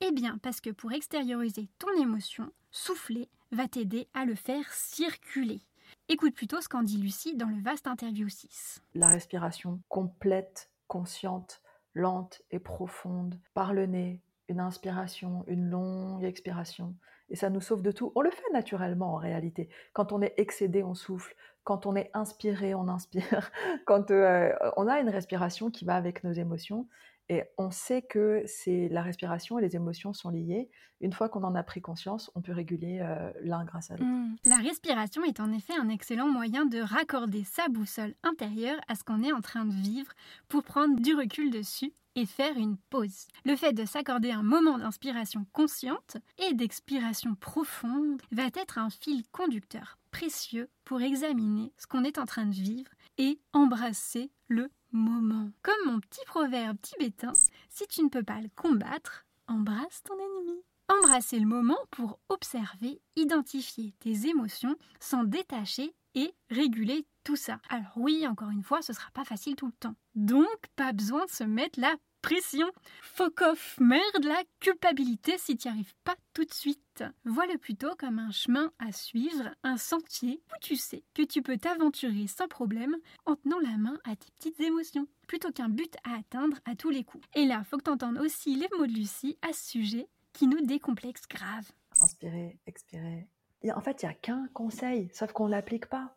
Eh 0.00 0.12
bien, 0.12 0.38
parce 0.42 0.60
que 0.60 0.70
pour 0.70 0.92
extérioriser 0.92 1.68
ton 1.78 1.90
émotion, 2.00 2.50
souffler 2.70 3.28
va 3.52 3.68
t'aider 3.68 4.08
à 4.14 4.24
le 4.24 4.34
faire 4.34 4.72
circuler. 4.72 5.60
Écoute 6.08 6.34
plutôt 6.34 6.60
ce 6.60 6.68
qu'en 6.68 6.82
dit 6.82 6.98
Lucie 6.98 7.36
dans 7.36 7.48
le 7.48 7.62
vaste 7.62 7.86
interview 7.86 8.28
6. 8.28 8.82
La 8.94 9.08
respiration 9.08 9.80
complète, 9.88 10.70
consciente, 10.88 11.62
lente 11.94 12.42
et 12.50 12.58
profonde, 12.58 13.38
par 13.54 13.74
le 13.74 13.86
nez, 13.86 14.20
une 14.48 14.60
inspiration, 14.60 15.44
une 15.46 15.68
longue 15.68 16.24
expiration, 16.24 16.96
et 17.30 17.36
ça 17.36 17.48
nous 17.48 17.60
sauve 17.60 17.82
de 17.82 17.92
tout. 17.92 18.12
On 18.16 18.20
le 18.20 18.30
fait 18.30 18.52
naturellement 18.52 19.14
en 19.14 19.16
réalité. 19.16 19.68
Quand 19.92 20.12
on 20.12 20.20
est 20.20 20.34
excédé, 20.36 20.82
on 20.82 20.94
souffle. 20.94 21.34
Quand 21.62 21.86
on 21.86 21.94
est 21.94 22.10
inspiré, 22.12 22.74
on 22.74 22.88
inspire. 22.88 23.50
Quand 23.86 24.10
euh, 24.10 24.52
on 24.76 24.88
a 24.88 24.98
une 25.00 25.08
respiration 25.08 25.70
qui 25.70 25.84
va 25.84 25.94
avec 25.94 26.24
nos 26.24 26.32
émotions, 26.32 26.88
et 27.30 27.44
on 27.58 27.70
sait 27.70 28.02
que 28.02 28.44
la 28.66 29.02
respiration 29.02 29.58
et 29.60 29.62
les 29.62 29.76
émotions 29.76 30.12
sont 30.12 30.30
liées. 30.30 30.68
Une 31.00 31.12
fois 31.12 31.28
qu'on 31.28 31.44
en 31.44 31.54
a 31.54 31.62
pris 31.62 31.80
conscience, 31.80 32.28
on 32.34 32.42
peut 32.42 32.52
réguler 32.52 32.98
euh, 33.00 33.30
l'un 33.40 33.64
grâce 33.64 33.92
à 33.92 33.96
l'autre. 33.96 34.04
Mmh. 34.04 34.36
La 34.44 34.56
respiration 34.56 35.22
est 35.22 35.38
en 35.38 35.52
effet 35.52 35.74
un 35.80 35.88
excellent 35.88 36.26
moyen 36.26 36.66
de 36.66 36.80
raccorder 36.80 37.44
sa 37.44 37.68
boussole 37.68 38.14
intérieure 38.24 38.80
à 38.88 38.96
ce 38.96 39.04
qu'on 39.04 39.22
est 39.22 39.32
en 39.32 39.40
train 39.40 39.64
de 39.64 39.72
vivre 39.72 40.12
pour 40.48 40.64
prendre 40.64 41.00
du 41.00 41.14
recul 41.14 41.52
dessus 41.52 41.92
et 42.16 42.26
faire 42.26 42.56
une 42.56 42.76
pause. 42.90 43.28
Le 43.44 43.54
fait 43.54 43.74
de 43.74 43.84
s'accorder 43.84 44.32
un 44.32 44.42
moment 44.42 44.78
d'inspiration 44.78 45.46
consciente 45.52 46.16
et 46.38 46.52
d'expiration 46.54 47.36
profonde 47.36 48.20
va 48.32 48.46
être 48.56 48.78
un 48.78 48.90
fil 48.90 49.22
conducteur 49.30 49.98
précieux 50.10 50.68
pour 50.84 51.00
examiner 51.00 51.72
ce 51.78 51.86
qu'on 51.86 52.02
est 52.02 52.18
en 52.18 52.26
train 52.26 52.46
de 52.46 52.54
vivre 52.54 52.90
et 53.18 53.38
embrasser 53.52 54.32
le 54.48 54.68
moment. 54.92 55.50
Comme 55.62 55.92
mon 55.92 56.00
petit 56.00 56.24
proverbe 56.26 56.76
tibétain, 56.80 57.32
si 57.68 57.86
tu 57.86 58.02
ne 58.02 58.08
peux 58.08 58.22
pas 58.22 58.40
le 58.40 58.50
combattre, 58.54 59.26
embrasse 59.48 60.02
ton 60.04 60.14
ennemi. 60.14 60.62
Embrasser 60.88 61.38
le 61.38 61.46
moment 61.46 61.78
pour 61.90 62.18
observer, 62.28 63.00
identifier 63.16 63.94
tes 64.00 64.26
émotions, 64.26 64.76
s'en 64.98 65.24
détacher 65.24 65.94
et 66.14 66.34
réguler 66.50 67.06
tout 67.22 67.36
ça. 67.36 67.60
Alors 67.68 67.92
oui, 67.96 68.26
encore 68.26 68.50
une 68.50 68.64
fois, 68.64 68.82
ce 68.82 68.92
sera 68.92 69.10
pas 69.12 69.24
facile 69.24 69.54
tout 69.54 69.66
le 69.66 69.72
temps. 69.72 69.94
Donc, 70.14 70.58
pas 70.74 70.92
besoin 70.92 71.24
de 71.26 71.30
se 71.30 71.44
mettre 71.44 71.78
la 71.80 71.94
pression. 72.20 72.70
Fuck 73.02 73.42
off, 73.42 73.76
merde, 73.80 74.24
la 74.24 74.42
culpabilité 74.60 75.36
si 75.38 75.56
tu 75.56 75.68
n'y 75.68 75.74
arrives 75.74 75.94
pas 76.04 76.16
tout 76.34 76.44
de 76.44 76.52
suite. 76.52 77.04
Vois-le 77.24 77.58
plutôt 77.58 77.94
comme 77.98 78.18
un 78.18 78.30
chemin 78.30 78.72
à 78.78 78.92
suivre, 78.92 79.50
un 79.62 79.76
sentier 79.76 80.42
où 80.50 80.58
tu 80.60 80.76
sais 80.76 81.04
que 81.14 81.22
tu 81.22 81.42
peux 81.42 81.56
t'aventurer 81.56 82.26
sans 82.26 82.48
problème 82.48 82.96
en 83.26 83.36
tenant 83.36 83.58
la 83.60 83.76
main 83.76 83.98
à 84.04 84.16
tes 84.16 84.30
petites 84.38 84.60
émotions, 84.60 85.06
plutôt 85.26 85.50
qu'un 85.50 85.68
but 85.68 85.94
à 86.04 86.16
atteindre 86.16 86.58
à 86.64 86.74
tous 86.74 86.90
les 86.90 87.04
coups. 87.04 87.26
Et 87.34 87.46
là, 87.46 87.64
faut 87.64 87.78
que 87.78 87.84
tu 87.84 87.90
entendes 87.90 88.18
aussi 88.18 88.54
les 88.54 88.68
mots 88.78 88.86
de 88.86 88.92
Lucie 88.92 89.38
à 89.42 89.52
ce 89.52 89.70
sujet 89.70 90.08
qui 90.32 90.46
nous 90.46 90.60
décomplexe 90.60 91.26
grave. 91.28 91.70
Inspirer, 92.00 92.58
expirer. 92.66 93.28
En 93.74 93.80
fait, 93.80 94.02
il 94.02 94.06
n'y 94.06 94.12
a 94.12 94.14
qu'un 94.14 94.48
conseil, 94.54 95.10
sauf 95.12 95.32
qu'on 95.32 95.46
ne 95.46 95.50
l'applique 95.50 95.86
pas. 95.86 96.16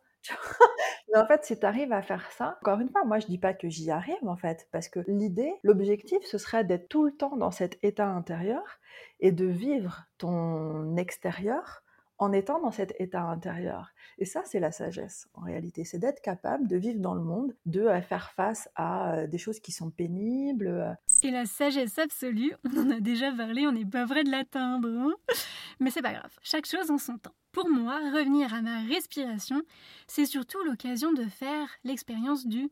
En 1.14 1.26
fait, 1.26 1.44
si 1.44 1.58
tu 1.58 1.64
arrives 1.64 1.92
à 1.92 2.02
faire 2.02 2.30
ça, 2.32 2.58
encore 2.60 2.80
une 2.80 2.88
fois, 2.88 3.04
moi 3.04 3.20
je 3.20 3.26
dis 3.26 3.38
pas 3.38 3.54
que 3.54 3.68
j'y 3.68 3.90
arrive 3.90 4.26
en 4.26 4.36
fait, 4.36 4.66
parce 4.72 4.88
que 4.88 5.00
l'idée, 5.06 5.52
l'objectif, 5.62 6.18
ce 6.24 6.38
serait 6.38 6.64
d'être 6.64 6.88
tout 6.88 7.04
le 7.04 7.12
temps 7.12 7.36
dans 7.36 7.52
cet 7.52 7.78
état 7.84 8.08
intérieur 8.08 8.62
et 9.20 9.30
de 9.30 9.46
vivre 9.46 10.06
ton 10.18 10.96
extérieur 10.96 11.84
en 12.18 12.32
étant 12.32 12.60
dans 12.60 12.70
cet 12.70 12.94
état 13.00 13.22
intérieur. 13.22 13.92
Et 14.18 14.24
ça, 14.24 14.42
c'est 14.44 14.60
la 14.60 14.72
sagesse, 14.72 15.28
en 15.34 15.42
réalité. 15.42 15.84
C'est 15.84 15.98
d'être 15.98 16.20
capable 16.20 16.68
de 16.68 16.76
vivre 16.76 17.00
dans 17.00 17.14
le 17.14 17.22
monde, 17.22 17.54
de 17.66 17.82
euh, 17.82 18.00
faire 18.00 18.30
face 18.30 18.68
à 18.76 19.14
euh, 19.14 19.26
des 19.26 19.38
choses 19.38 19.60
qui 19.60 19.72
sont 19.72 19.90
pénibles. 19.90 20.96
Et 21.24 21.30
la 21.30 21.46
sagesse 21.46 21.98
absolue, 21.98 22.52
on 22.64 22.82
en 22.82 22.90
a 22.90 23.00
déjà 23.00 23.32
parlé, 23.32 23.66
on 23.66 23.72
n'est 23.72 23.86
pas 23.86 24.04
vrai 24.04 24.24
de 24.24 24.30
l'atteindre. 24.30 24.90
Hein 24.90 25.14
Mais 25.80 25.90
c'est 25.90 26.02
pas 26.02 26.12
grave, 26.12 26.36
chaque 26.42 26.66
chose 26.66 26.90
en 26.90 26.98
son 26.98 27.16
temps. 27.16 27.34
Pour 27.50 27.70
moi, 27.70 27.96
revenir 28.12 28.52
à 28.52 28.60
ma 28.60 28.82
respiration, 28.82 29.62
c'est 30.06 30.26
surtout 30.26 30.62
l'occasion 30.64 31.14
de 31.14 31.24
faire 31.24 31.66
l'expérience 31.82 32.46
du 32.46 32.70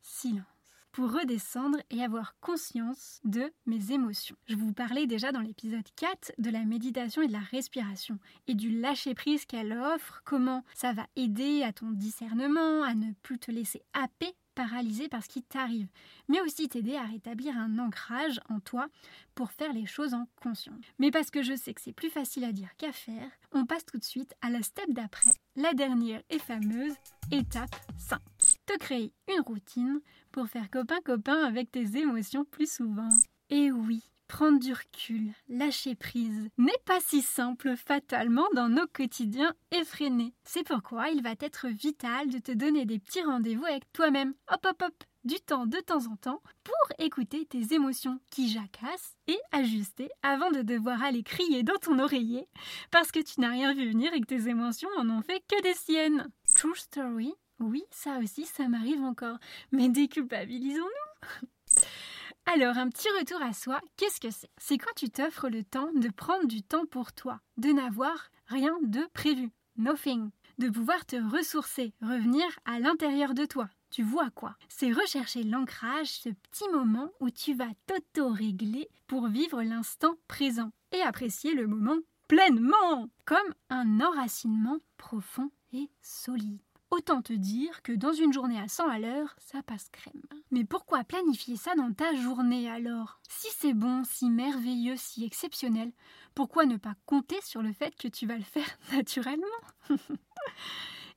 silence 0.00 0.46
pour 0.90 1.12
redescendre 1.12 1.78
et 1.90 2.02
avoir 2.02 2.34
conscience 2.40 3.20
de 3.24 3.52
mes 3.66 3.92
émotions. 3.92 4.36
Je 4.46 4.56
vous 4.56 4.72
parlais 4.72 5.06
déjà 5.06 5.30
dans 5.30 5.40
l'épisode 5.40 5.86
4 5.96 6.32
de 6.38 6.50
la 6.50 6.64
méditation 6.64 7.20
et 7.20 7.26
de 7.26 7.32
la 7.32 7.40
respiration 7.40 8.18
et 8.46 8.54
du 8.54 8.70
lâcher-prise 8.80 9.44
qu'elle 9.44 9.72
offre, 9.72 10.22
comment 10.24 10.64
ça 10.74 10.94
va 10.94 11.06
aider 11.16 11.62
à 11.62 11.74
ton 11.74 11.90
discernement, 11.90 12.84
à 12.84 12.94
ne 12.94 13.12
plus 13.22 13.38
te 13.38 13.50
laisser 13.50 13.82
happer 13.92 14.34
paralysé 14.54 15.08
par 15.08 15.22
ce 15.22 15.28
qui 15.28 15.42
t'arrive, 15.42 15.88
mais 16.28 16.40
aussi 16.40 16.68
t'aider 16.68 16.96
à 16.96 17.04
rétablir 17.04 17.56
un 17.56 17.78
ancrage 17.78 18.40
en 18.48 18.60
toi 18.60 18.88
pour 19.34 19.50
faire 19.50 19.72
les 19.72 19.86
choses 19.86 20.14
en 20.14 20.26
conscience. 20.42 20.84
Mais 20.98 21.10
parce 21.10 21.30
que 21.30 21.42
je 21.42 21.54
sais 21.54 21.74
que 21.74 21.80
c'est 21.80 21.92
plus 21.92 22.10
facile 22.10 22.44
à 22.44 22.52
dire 22.52 22.74
qu'à 22.76 22.92
faire, 22.92 23.30
on 23.52 23.66
passe 23.66 23.86
tout 23.86 23.98
de 23.98 24.04
suite 24.04 24.34
à 24.40 24.50
la 24.50 24.62
step 24.62 24.90
d'après, 24.90 25.30
la 25.56 25.74
dernière 25.74 26.22
et 26.30 26.38
fameuse 26.38 26.94
étape 27.30 27.74
5. 27.98 28.20
Te 28.66 28.78
créer 28.78 29.12
une 29.28 29.42
routine 29.42 30.00
pour 30.30 30.48
faire 30.48 30.70
copain-copain 30.70 31.44
avec 31.44 31.70
tes 31.70 31.96
émotions 31.96 32.44
plus 32.44 32.70
souvent. 32.70 33.10
Et 33.50 33.70
oui, 33.70 34.02
prendre 34.32 34.58
du 34.58 34.72
recul, 34.72 35.34
lâcher 35.50 35.94
prise, 35.94 36.48
n'est 36.56 36.72
pas 36.86 37.00
si 37.00 37.20
simple 37.20 37.76
fatalement 37.76 38.46
dans 38.54 38.70
nos 38.70 38.86
quotidiens 38.86 39.52
effrénés. 39.72 40.32
C'est 40.42 40.66
pourquoi 40.66 41.10
il 41.10 41.22
va 41.22 41.34
être 41.38 41.68
vital 41.68 42.30
de 42.30 42.38
te 42.38 42.50
donner 42.50 42.86
des 42.86 42.98
petits 42.98 43.20
rendez-vous 43.20 43.66
avec 43.66 43.92
toi-même. 43.92 44.32
Hop 44.50 44.64
hop 44.64 44.82
hop 44.82 45.04
du 45.24 45.34
temps 45.36 45.66
de 45.66 45.76
temps 45.80 46.06
en 46.10 46.16
temps 46.16 46.40
pour 46.64 46.96
écouter 46.98 47.44
tes 47.44 47.74
émotions 47.74 48.20
qui 48.30 48.48
jacassent 48.48 49.18
et 49.26 49.38
ajuster 49.52 50.08
avant 50.22 50.50
de 50.50 50.62
devoir 50.62 51.02
aller 51.02 51.22
crier 51.22 51.62
dans 51.62 51.76
ton 51.76 51.98
oreiller 51.98 52.48
parce 52.90 53.12
que 53.12 53.20
tu 53.20 53.38
n'as 53.38 53.50
rien 53.50 53.74
vu 53.74 53.90
venir 53.90 54.14
et 54.14 54.20
que 54.22 54.26
tes 54.26 54.48
émotions 54.48 54.88
en 54.96 55.10
ont 55.10 55.20
fait 55.20 55.42
que 55.46 55.62
des 55.62 55.74
siennes. 55.74 56.26
True 56.56 56.74
story, 56.74 57.34
oui, 57.60 57.84
ça 57.90 58.18
aussi, 58.18 58.46
ça 58.46 58.66
m'arrive 58.66 59.02
encore. 59.02 59.36
Mais 59.72 59.90
déculpabilisons-nous 59.90 61.82
Alors, 62.46 62.76
un 62.76 62.88
petit 62.88 63.08
retour 63.18 63.40
à 63.40 63.52
soi, 63.52 63.80
qu'est-ce 63.96 64.20
que 64.20 64.30
c'est? 64.30 64.50
C'est 64.58 64.76
quand 64.76 64.92
tu 64.96 65.08
t'offres 65.10 65.48
le 65.48 65.62
temps 65.62 65.92
de 65.94 66.08
prendre 66.08 66.46
du 66.46 66.62
temps 66.62 66.86
pour 66.86 67.12
toi, 67.12 67.40
de 67.56 67.70
n'avoir 67.70 68.30
rien 68.46 68.76
de 68.82 69.00
prévu, 69.14 69.50
nothing, 69.76 70.30
de 70.58 70.68
pouvoir 70.68 71.06
te 71.06 71.16
ressourcer, 71.16 71.94
revenir 72.02 72.44
à 72.64 72.80
l'intérieur 72.80 73.34
de 73.34 73.44
toi. 73.44 73.68
Tu 73.90 74.02
vois 74.02 74.30
quoi? 74.30 74.56
C'est 74.68 74.92
rechercher 74.92 75.44
l'ancrage, 75.44 76.08
ce 76.08 76.30
petit 76.30 76.68
moment 76.72 77.10
où 77.20 77.30
tu 77.30 77.54
vas 77.54 77.70
t'auto-régler 77.86 78.88
pour 79.06 79.28
vivre 79.28 79.62
l'instant 79.62 80.16
présent 80.26 80.72
et 80.90 81.00
apprécier 81.00 81.54
le 81.54 81.68
moment 81.68 81.98
pleinement, 82.26 83.08
comme 83.24 83.54
un 83.70 84.00
enracinement 84.00 84.78
profond 84.96 85.50
et 85.72 85.88
solide. 86.00 86.60
Autant 86.92 87.22
te 87.22 87.32
dire 87.32 87.80
que 87.80 87.92
dans 87.92 88.12
une 88.12 88.34
journée 88.34 88.60
à 88.60 88.68
100 88.68 88.86
à 88.86 88.98
l'heure, 88.98 89.34
ça 89.38 89.62
passe 89.62 89.88
crème. 89.92 90.20
Mais 90.50 90.62
pourquoi 90.62 91.04
planifier 91.04 91.56
ça 91.56 91.74
dans 91.74 91.90
ta 91.90 92.14
journée 92.14 92.68
alors? 92.68 93.18
Si 93.30 93.48
c'est 93.56 93.72
bon, 93.72 94.02
si 94.04 94.28
merveilleux, 94.28 94.96
si 94.98 95.24
exceptionnel, 95.24 95.90
pourquoi 96.34 96.66
ne 96.66 96.76
pas 96.76 96.94
compter 97.06 97.40
sur 97.40 97.62
le 97.62 97.72
fait 97.72 97.96
que 97.96 98.08
tu 98.08 98.26
vas 98.26 98.36
le 98.36 98.44
faire 98.44 98.68
naturellement? 98.92 99.46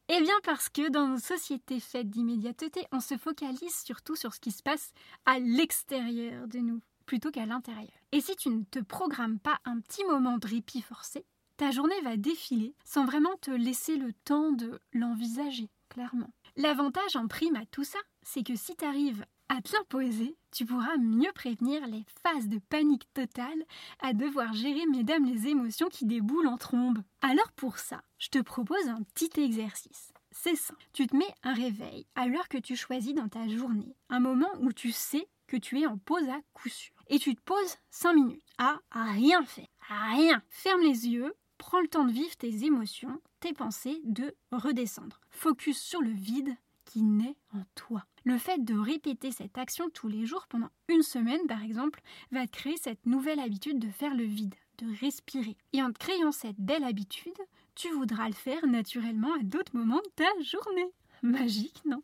Eh 0.08 0.22
bien 0.22 0.36
parce 0.44 0.70
que 0.70 0.88
dans 0.92 1.08
nos 1.08 1.18
sociétés 1.18 1.80
faites 1.80 2.12
d'immédiateté, 2.12 2.86
on 2.92 3.00
se 3.00 3.18
focalise 3.18 3.76
surtout 3.84 4.16
sur 4.16 4.36
ce 4.36 4.40
qui 4.40 4.52
se 4.52 4.62
passe 4.62 4.94
à 5.26 5.40
l'extérieur 5.40 6.48
de 6.48 6.60
nous 6.60 6.80
plutôt 7.08 7.32
qu'à 7.32 7.48
l'intérieur. 7.48 7.90
Et 8.12 8.22
si 8.22 8.36
tu 8.36 8.50
ne 8.50 8.64
te 8.66 8.78
programmes 8.78 9.40
pas 9.40 9.60
un 9.66 9.80
petit 9.80 10.06
moment 10.06 10.38
de 10.38 10.48
répit 10.48 10.84
forcé, 10.84 11.26
ta 11.58 11.72
journée 11.72 12.00
va 12.02 12.18
défiler 12.18 12.76
sans 12.84 13.06
vraiment 13.06 13.36
te 13.42 13.52
laisser 13.52 13.98
le 13.98 14.14
temps 14.14 14.52
de 14.52 14.80
l'envisager, 14.94 15.70
clairement. 15.90 16.30
L'avantage 16.58 17.16
en 17.16 17.28
prime 17.28 17.56
à 17.56 17.66
tout 17.66 17.84
ça, 17.84 18.00
c'est 18.24 18.44
que 18.44 18.56
si 18.56 18.76
tu 18.76 18.86
arrives 18.86 19.26
à 19.50 19.62
te 19.62 19.74
l'imposer, 19.74 20.36
tu 20.52 20.66
pourras 20.66 20.98
mieux 20.98 21.32
prévenir 21.34 21.86
les 21.88 22.04
phases 22.24 22.48
de 22.48 22.60
panique 22.60 23.08
totale 23.14 23.64
à 24.00 24.14
devoir 24.14 24.54
gérer, 24.54 24.86
mesdames, 24.88 25.26
les 25.26 25.48
émotions 25.48 25.90
qui 25.90 26.06
déboulent 26.06 26.48
en 26.48 26.58
trombe. 26.58 27.04
Alors 27.22 27.52
pour 27.56 27.78
ça, 27.78 28.02
je 28.18 28.30
te 28.30 28.40
propose 28.40 28.88
un 28.88 29.04
petit 29.14 29.30
exercice. 29.40 30.14
C'est 30.32 30.56
ça. 30.56 30.74
Tu 30.94 31.08
te 31.08 31.16
mets 31.16 31.34
un 31.44 31.54
réveil 31.54 32.08
à 32.16 32.28
l'heure 32.28 32.50
que 32.50 32.58
tu 32.58 32.76
choisis 32.76 33.14
dans 33.14 33.30
ta 33.30 33.48
journée, 33.48 33.96
un 34.10 34.20
moment 34.20 34.52
où 34.60 34.74
tu 34.74 34.92
sais 34.92 35.28
que 35.48 35.58
tu 35.58 35.80
es 35.80 35.86
en 35.86 35.98
pause 35.98 36.28
à 36.30 36.40
coup 36.54 36.70
sûr. 36.70 36.94
Et 37.08 37.20
tu 37.20 37.36
te 37.36 37.42
poses 37.42 37.78
5 37.92 38.14
minutes 38.14 38.44
à, 38.58 38.80
rien 38.92 39.44
faire. 39.46 39.68
Rien. 39.88 40.42
Ferme 40.50 40.82
les 40.82 41.08
yeux, 41.08 41.34
Prends 41.58 41.82
le 41.82 41.88
temps 41.88 42.06
de 42.06 42.12
vivre 42.12 42.36
tes 42.38 42.66
émotions, 42.66 43.22
tes 43.40 43.54
pensées, 43.54 44.02
de 44.04 44.36
redescendre. 44.52 45.20
Focus 45.30 45.80
sur 45.80 46.02
le 46.02 46.12
vide 46.12 46.56
qui 46.86 47.02
naît 47.02 47.36
en 47.54 47.64
toi. 47.76 48.06
Le 48.24 48.38
fait 48.38 48.64
de 48.64 48.78
répéter 48.78 49.32
cette 49.32 49.58
action 49.58 49.90
tous 49.90 50.08
les 50.08 50.26
jours 50.26 50.48
pendant 50.48 50.70
une 50.88 51.02
semaine, 51.02 51.46
par 51.48 51.64
exemple, 51.64 52.02
va 52.32 52.48
créer 52.48 52.78
cette 52.78 53.06
nouvelle 53.06 53.40
habitude 53.40 53.80
de 53.80 53.90
faire 53.90 54.16
le 54.16 54.24
vide, 54.24 54.56
de 54.78 54.88
respirer. 55.00 55.58
Et 55.74 55.82
en 55.82 55.92
créant 55.92 56.32
cette 56.32 56.60
belle 56.60 56.84
habitude, 56.84 57.38
tu 57.76 57.90
voudras 57.92 58.28
le 58.28 58.34
faire 58.34 58.66
naturellement 58.68 59.34
à 59.34 59.44
d'autres 59.44 59.76
moments 59.76 60.02
de 60.02 60.12
ta 60.16 60.30
journée. 60.42 60.92
Magique, 61.32 61.82
non? 61.86 62.04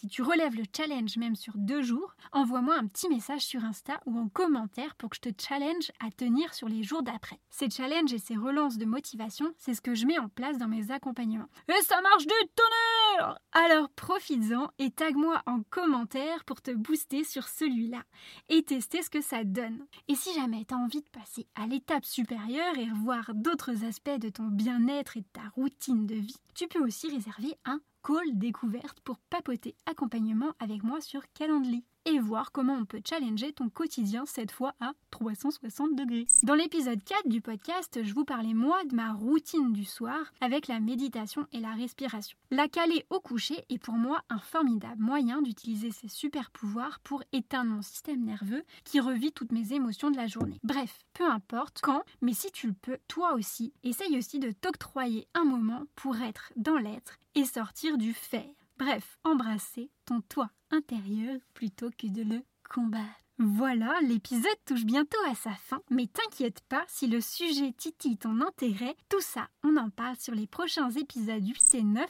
Si 0.00 0.08
tu 0.08 0.22
relèves 0.22 0.54
le 0.54 0.64
challenge 0.74 1.16
même 1.16 1.34
sur 1.34 1.54
deux 1.56 1.82
jours, 1.82 2.14
envoie-moi 2.32 2.76
un 2.76 2.86
petit 2.86 3.08
message 3.08 3.40
sur 3.40 3.64
Insta 3.64 4.00
ou 4.06 4.18
en 4.18 4.28
commentaire 4.28 4.94
pour 4.94 5.10
que 5.10 5.16
je 5.16 5.30
te 5.30 5.42
challenge 5.42 5.90
à 6.00 6.10
tenir 6.10 6.54
sur 6.54 6.68
les 6.68 6.82
jours 6.82 7.02
d'après. 7.02 7.40
Ces 7.50 7.68
challenges 7.68 8.12
et 8.12 8.18
ces 8.18 8.36
relances 8.36 8.78
de 8.78 8.84
motivation, 8.84 9.52
c'est 9.58 9.74
ce 9.74 9.80
que 9.80 9.94
je 9.94 10.06
mets 10.06 10.18
en 10.18 10.28
place 10.28 10.58
dans 10.58 10.68
mes 10.68 10.90
accompagnements. 10.90 11.48
Et 11.68 11.82
ça 11.82 12.00
marche 12.00 12.26
du 12.26 12.34
tonnerre 12.54 13.38
Alors 13.52 13.88
profites-en 13.90 14.70
et 14.78 14.90
tag-moi 14.90 15.42
en 15.46 15.62
commentaire 15.68 16.44
pour 16.44 16.62
te 16.62 16.70
booster 16.70 17.24
sur 17.24 17.48
celui-là 17.48 18.04
et 18.48 18.62
tester 18.62 19.02
ce 19.02 19.10
que 19.10 19.20
ça 19.20 19.42
donne. 19.42 19.84
Et 20.06 20.14
si 20.14 20.32
jamais 20.34 20.64
tu 20.64 20.74
as 20.74 20.78
envie 20.78 21.02
de 21.02 21.10
passer 21.10 21.48
à 21.56 21.66
l'étape 21.66 22.04
supérieure 22.04 22.78
et 22.78 22.88
revoir 22.88 23.32
d'autres 23.34 23.84
aspects 23.84 24.18
de 24.18 24.28
ton 24.28 24.46
bien-être 24.46 25.16
et 25.16 25.22
de 25.22 25.28
ta 25.32 25.48
routine 25.56 26.06
de 26.06 26.14
vie, 26.14 26.40
tu 26.54 26.68
peux 26.68 26.82
aussi 26.82 27.10
réserver 27.10 27.54
un 27.64 27.80
call 28.02 28.38
découverte 28.38 29.00
pour 29.00 29.18
papoter 29.18 29.74
accompagnement 29.86 30.52
avec 30.60 30.82
moi 30.82 31.00
sur 31.00 31.22
Calendly 31.32 31.84
et 32.04 32.18
voir 32.18 32.52
comment 32.52 32.74
on 32.74 32.84
peut 32.84 33.02
challenger 33.06 33.52
ton 33.52 33.68
quotidien 33.68 34.24
cette 34.26 34.50
fois 34.50 34.74
à 34.80 34.92
360 35.10 35.94
degrés. 35.94 36.26
Dans 36.42 36.54
l'épisode 36.54 37.02
4 37.02 37.28
du 37.28 37.40
podcast, 37.40 38.00
je 38.02 38.14
vous 38.14 38.24
parlais 38.24 38.54
moi 38.54 38.82
de 38.84 38.94
ma 38.94 39.12
routine 39.12 39.72
du 39.72 39.84
soir 39.84 40.32
avec 40.40 40.68
la 40.68 40.80
méditation 40.80 41.46
et 41.52 41.60
la 41.60 41.72
respiration. 41.72 42.38
La 42.50 42.68
caler 42.68 43.04
au 43.10 43.20
coucher 43.20 43.64
est 43.68 43.78
pour 43.78 43.94
moi 43.94 44.22
un 44.30 44.38
formidable 44.38 45.02
moyen 45.02 45.42
d'utiliser 45.42 45.90
ces 45.90 46.08
super 46.08 46.50
pouvoirs 46.50 47.00
pour 47.00 47.22
éteindre 47.32 47.70
mon 47.72 47.82
système 47.82 48.24
nerveux 48.24 48.64
qui 48.84 49.00
revit 49.00 49.32
toutes 49.32 49.52
mes 49.52 49.72
émotions 49.72 50.10
de 50.10 50.16
la 50.16 50.26
journée. 50.26 50.58
Bref, 50.62 51.04
peu 51.14 51.24
importe 51.24 51.80
quand, 51.82 52.02
mais 52.20 52.34
si 52.34 52.50
tu 52.52 52.68
le 52.68 52.74
peux, 52.74 52.98
toi 53.08 53.34
aussi, 53.34 53.72
essaye 53.82 54.16
aussi 54.16 54.38
de 54.38 54.50
t'octroyer 54.52 55.26
un 55.34 55.44
moment 55.44 55.84
pour 55.96 56.16
être 56.20 56.52
dans 56.56 56.78
l'être 56.78 57.18
et 57.34 57.44
sortir 57.44 57.98
du 57.98 58.12
faire. 58.12 58.57
Bref, 58.78 59.18
embrasser 59.24 59.90
ton 60.04 60.20
toi 60.20 60.50
intérieur 60.70 61.40
plutôt 61.52 61.90
que 61.90 62.06
de 62.06 62.22
le 62.22 62.44
combattre. 62.70 63.04
Voilà, 63.40 63.92
l'épisode 64.02 64.44
touche 64.66 64.84
bientôt 64.84 65.18
à 65.28 65.34
sa 65.34 65.52
fin, 65.52 65.80
mais 65.90 66.06
t'inquiète 66.06 66.60
pas, 66.68 66.84
si 66.86 67.08
le 67.08 67.20
sujet 67.20 67.72
titille 67.76 68.18
ton 68.18 68.40
intérêt, 68.40 68.96
tout 69.08 69.20
ça, 69.20 69.48
on 69.64 69.76
en 69.76 69.90
parle 69.90 70.16
sur 70.16 70.34
les 70.34 70.46
prochains 70.46 70.90
épisodes 70.90 71.44
8 71.44 71.74
et 71.74 71.82
9 71.82 72.06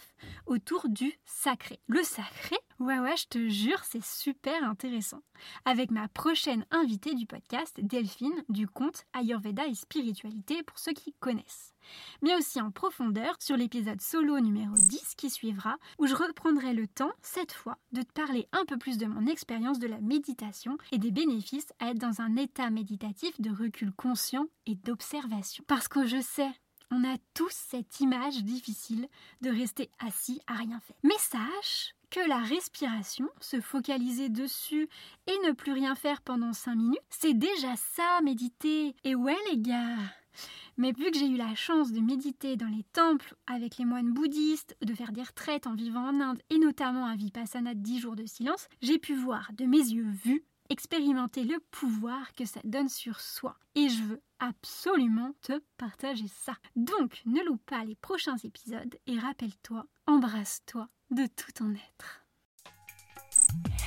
autour 0.46 0.88
du 0.88 1.12
sacré. 1.24 1.80
Le 1.86 2.02
sacré, 2.02 2.56
Ouais, 2.80 3.00
ouais, 3.00 3.16
je 3.16 3.26
te 3.26 3.48
jure, 3.48 3.82
c'est 3.82 4.04
super 4.04 4.62
intéressant. 4.62 5.20
Avec 5.64 5.90
ma 5.90 6.06
prochaine 6.06 6.64
invitée 6.70 7.14
du 7.14 7.26
podcast, 7.26 7.80
Delphine, 7.82 8.44
du 8.48 8.68
compte 8.68 9.04
Ayurveda 9.14 9.66
et 9.66 9.74
Spiritualité 9.74 10.62
pour 10.62 10.78
ceux 10.78 10.92
qui 10.92 11.12
connaissent. 11.14 11.74
Mais 12.22 12.36
aussi 12.36 12.60
en 12.60 12.70
profondeur 12.70 13.34
sur 13.40 13.56
l'épisode 13.56 14.00
solo 14.00 14.38
numéro 14.38 14.76
10 14.76 15.16
qui 15.16 15.28
suivra, 15.28 15.76
où 15.98 16.06
je 16.06 16.14
reprendrai 16.14 16.72
le 16.72 16.86
temps, 16.86 17.10
cette 17.20 17.52
fois, 17.52 17.78
de 17.90 18.02
te 18.02 18.12
parler 18.12 18.46
un 18.52 18.64
peu 18.64 18.78
plus 18.78 18.96
de 18.96 19.06
mon 19.06 19.26
expérience 19.26 19.80
de 19.80 19.88
la 19.88 20.00
méditation 20.00 20.78
et 20.92 20.98
des 20.98 21.10
bénéfices 21.10 21.72
à 21.80 21.90
être 21.90 21.98
dans 21.98 22.20
un 22.20 22.36
état 22.36 22.70
méditatif 22.70 23.40
de 23.40 23.50
recul 23.50 23.92
conscient 23.92 24.46
et 24.66 24.76
d'observation. 24.76 25.64
Parce 25.66 25.88
que 25.88 26.06
je 26.06 26.20
sais, 26.20 26.52
on 26.92 27.02
a 27.02 27.16
tous 27.34 27.52
cette 27.52 27.98
image 27.98 28.44
difficile 28.44 29.08
de 29.40 29.50
rester 29.50 29.90
assis 29.98 30.40
à 30.46 30.54
rien 30.54 30.78
faire. 30.78 30.96
Mais 31.02 31.18
sache 31.18 31.94
que 32.10 32.20
la 32.28 32.38
respiration, 32.38 33.28
se 33.40 33.60
focaliser 33.60 34.28
dessus 34.28 34.88
et 35.26 35.46
ne 35.46 35.52
plus 35.52 35.72
rien 35.72 35.94
faire 35.94 36.22
pendant 36.22 36.52
5 36.52 36.74
minutes, 36.74 37.00
c'est 37.10 37.34
déjà 37.34 37.76
ça, 37.76 38.20
méditer. 38.22 38.94
Et 39.04 39.14
ouais 39.14 39.36
les 39.50 39.58
gars 39.58 39.96
mais 40.76 40.92
vu 40.92 41.10
que 41.10 41.18
j'ai 41.18 41.26
eu 41.26 41.36
la 41.36 41.56
chance 41.56 41.90
de 41.90 42.00
méditer 42.00 42.56
dans 42.56 42.68
les 42.68 42.84
temples 42.92 43.34
avec 43.48 43.78
les 43.78 43.84
moines 43.84 44.12
bouddhistes, 44.12 44.76
de 44.80 44.94
faire 44.94 45.10
des 45.10 45.24
retraites 45.24 45.66
en 45.66 45.74
vivant 45.74 46.08
en 46.08 46.20
Inde 46.20 46.40
et 46.50 46.58
notamment 46.58 47.06
un 47.06 47.16
vipassana 47.16 47.74
de 47.74 47.80
10 47.80 47.98
jours 47.98 48.14
de 48.14 48.26
silence, 48.26 48.68
j'ai 48.80 48.98
pu 48.98 49.14
voir 49.14 49.50
de 49.54 49.64
mes 49.64 49.78
yeux 49.78 50.08
vus 50.24 50.44
expérimenter 50.70 51.44
le 51.44 51.58
pouvoir 51.70 52.34
que 52.34 52.44
ça 52.44 52.60
donne 52.64 52.88
sur 52.88 53.20
soi. 53.20 53.56
Et 53.74 53.88
je 53.88 54.02
veux 54.02 54.22
absolument 54.38 55.32
te 55.42 55.60
partager 55.76 56.28
ça. 56.28 56.54
Donc, 56.76 57.22
ne 57.26 57.42
loupe 57.44 57.64
pas 57.66 57.84
les 57.84 57.96
prochains 57.96 58.36
épisodes 58.38 58.96
et 59.06 59.18
rappelle-toi, 59.18 59.86
embrasse-toi 60.06 60.88
de 61.10 61.26
tout 61.26 61.52
ton 61.52 61.72
être. 61.72 62.24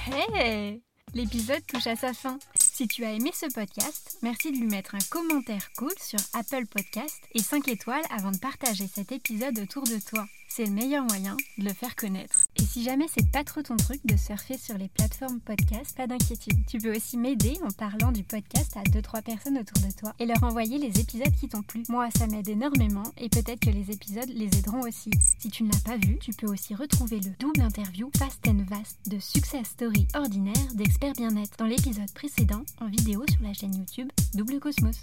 Hey 0.08 0.82
L'épisode 1.14 1.66
touche 1.68 1.88
à 1.88 1.96
sa 1.98 2.14
fin. 2.14 2.40
Si 2.58 2.88
tu 2.88 3.04
as 3.04 3.12
aimé 3.12 3.32
ce 3.34 3.46
podcast, 3.54 4.18
merci 4.22 4.52
de 4.52 4.58
lui 4.58 4.68
mettre 4.68 4.96
un 4.96 5.06
commentaire 5.10 5.70
cool 5.78 5.92
sur 6.00 6.20
Apple 6.34 6.66
Podcast 6.68 7.20
et 7.34 7.42
5 7.42 7.68
étoiles 7.68 8.06
avant 8.10 8.32
de 8.32 8.38
partager 8.38 8.88
cet 8.88 9.12
épisode 9.12 9.60
autour 9.60 9.84
de 9.84 10.00
toi. 10.00 10.26
C'est 10.48 10.66
le 10.66 10.72
meilleur 10.72 11.04
moyen 11.04 11.36
de 11.58 11.66
le 11.66 11.74
faire 11.74 11.98
connaître. 11.98 12.41
Et 12.62 12.66
si 12.66 12.84
jamais 12.84 13.08
c'est 13.08 13.32
pas 13.32 13.44
trop 13.44 13.64
ton 13.64 13.76
truc 13.76 14.06
de 14.06 14.16
surfer 14.16 14.56
sur 14.56 14.78
les 14.78 14.88
plateformes 14.88 15.40
podcast, 15.40 15.98
pas 15.98 16.06
d'inquiétude. 16.06 16.64
Tu 16.68 16.78
peux 16.78 16.96
aussi 16.96 17.18
m'aider 17.18 17.58
en 17.64 17.72
parlant 17.72 18.12
du 18.12 18.24
podcast 18.24 18.78
à 18.78 18.84
2-3 18.84 19.24
personnes 19.24 19.58
autour 19.58 19.84
de 19.84 19.92
toi 19.92 20.14
et 20.20 20.28
leur 20.28 20.44
envoyer 20.44 20.78
les 20.78 21.00
épisodes 21.00 21.34
qui 21.40 21.48
t'ont 21.50 21.64
plu. 21.64 21.82
Moi, 21.90 22.10
ça 22.16 22.28
m'aide 22.28 22.48
énormément 22.48 23.12
et 23.18 23.30
peut-être 23.30 23.62
que 23.62 23.72
les 23.72 23.90
épisodes 23.90 24.30
les 24.30 24.46
aideront 24.60 24.82
aussi. 24.82 25.10
Si 25.40 25.50
tu 25.50 25.64
ne 25.64 25.72
l'as 25.72 25.80
pas 25.80 25.98
vu, 25.98 26.20
tu 26.20 26.34
peux 26.34 26.48
aussi 26.48 26.76
retrouver 26.76 27.20
le 27.20 27.32
double 27.40 27.62
interview 27.62 28.12
Fast 28.18 28.48
and 28.48 28.64
Vast 28.70 29.00
de 29.10 29.18
Success 29.18 29.68
Story 29.70 30.08
ordinaire 30.14 30.74
d'experts 30.76 31.14
bien-être 31.14 31.58
dans 31.58 31.66
l'épisode 31.66 32.12
précédent 32.14 32.62
en 32.80 32.88
vidéo 32.88 33.26
sur 33.28 33.42
la 33.42 33.54
chaîne 33.54 33.76
YouTube 33.76 34.10
Double 34.36 34.60
Cosmos. 34.60 35.02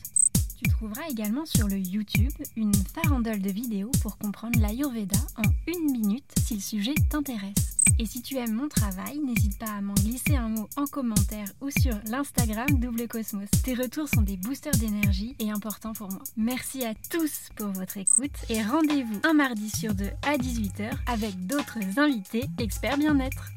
Tu 0.59 0.68
trouveras 0.71 1.09
également 1.09 1.47
sur 1.47 1.68
le 1.68 1.79
YouTube 1.79 2.33
une 2.57 2.75
farandole 2.75 3.40
de 3.40 3.51
vidéos 3.51 3.92
pour 4.03 4.18
comprendre 4.18 4.59
l'Ayurveda 4.59 5.18
en 5.37 5.49
une 5.68 5.92
minute 5.92 6.25
si 6.44 6.55
le 6.55 6.61
sujet 6.61 6.94
t'intéresse. 7.09 7.79
Et 8.01 8.07
si 8.07 8.23
tu 8.23 8.37
aimes 8.37 8.55
mon 8.55 8.68
travail, 8.68 9.18
n'hésite 9.18 9.57
pas 9.59 9.71
à 9.71 9.81
m'en 9.81 9.94
glisser 9.94 10.37
un 10.37 10.49
mot 10.49 10.68
en 10.77 10.87
commentaire 10.87 11.49
ou 11.61 11.71
sur 11.71 11.94
l'Instagram 12.07 12.66
Double 12.71 13.07
Cosmos. 13.07 13.49
Tes 13.64 13.75
retours 13.75 14.09
sont 14.09 14.23
des 14.23 14.37
boosters 14.37 14.77
d'énergie 14.77 15.37
et 15.38 15.51
importants 15.51 15.92
pour 15.92 16.11
moi. 16.11 16.23
Merci 16.37 16.85
à 16.85 16.94
tous 16.94 17.51
pour 17.57 17.68
votre 17.68 17.97
écoute 17.97 18.35
et 18.49 18.62
rendez-vous 18.62 19.21
un 19.25 19.35
mardi 19.35 19.71
sur 19.71 19.94
deux 19.94 20.11
à 20.23 20.37
18h 20.37 20.90
avec 21.07 21.47
d'autres 21.47 21.99
invités 21.99 22.44
experts 22.59 22.99
bien-être. 22.99 23.51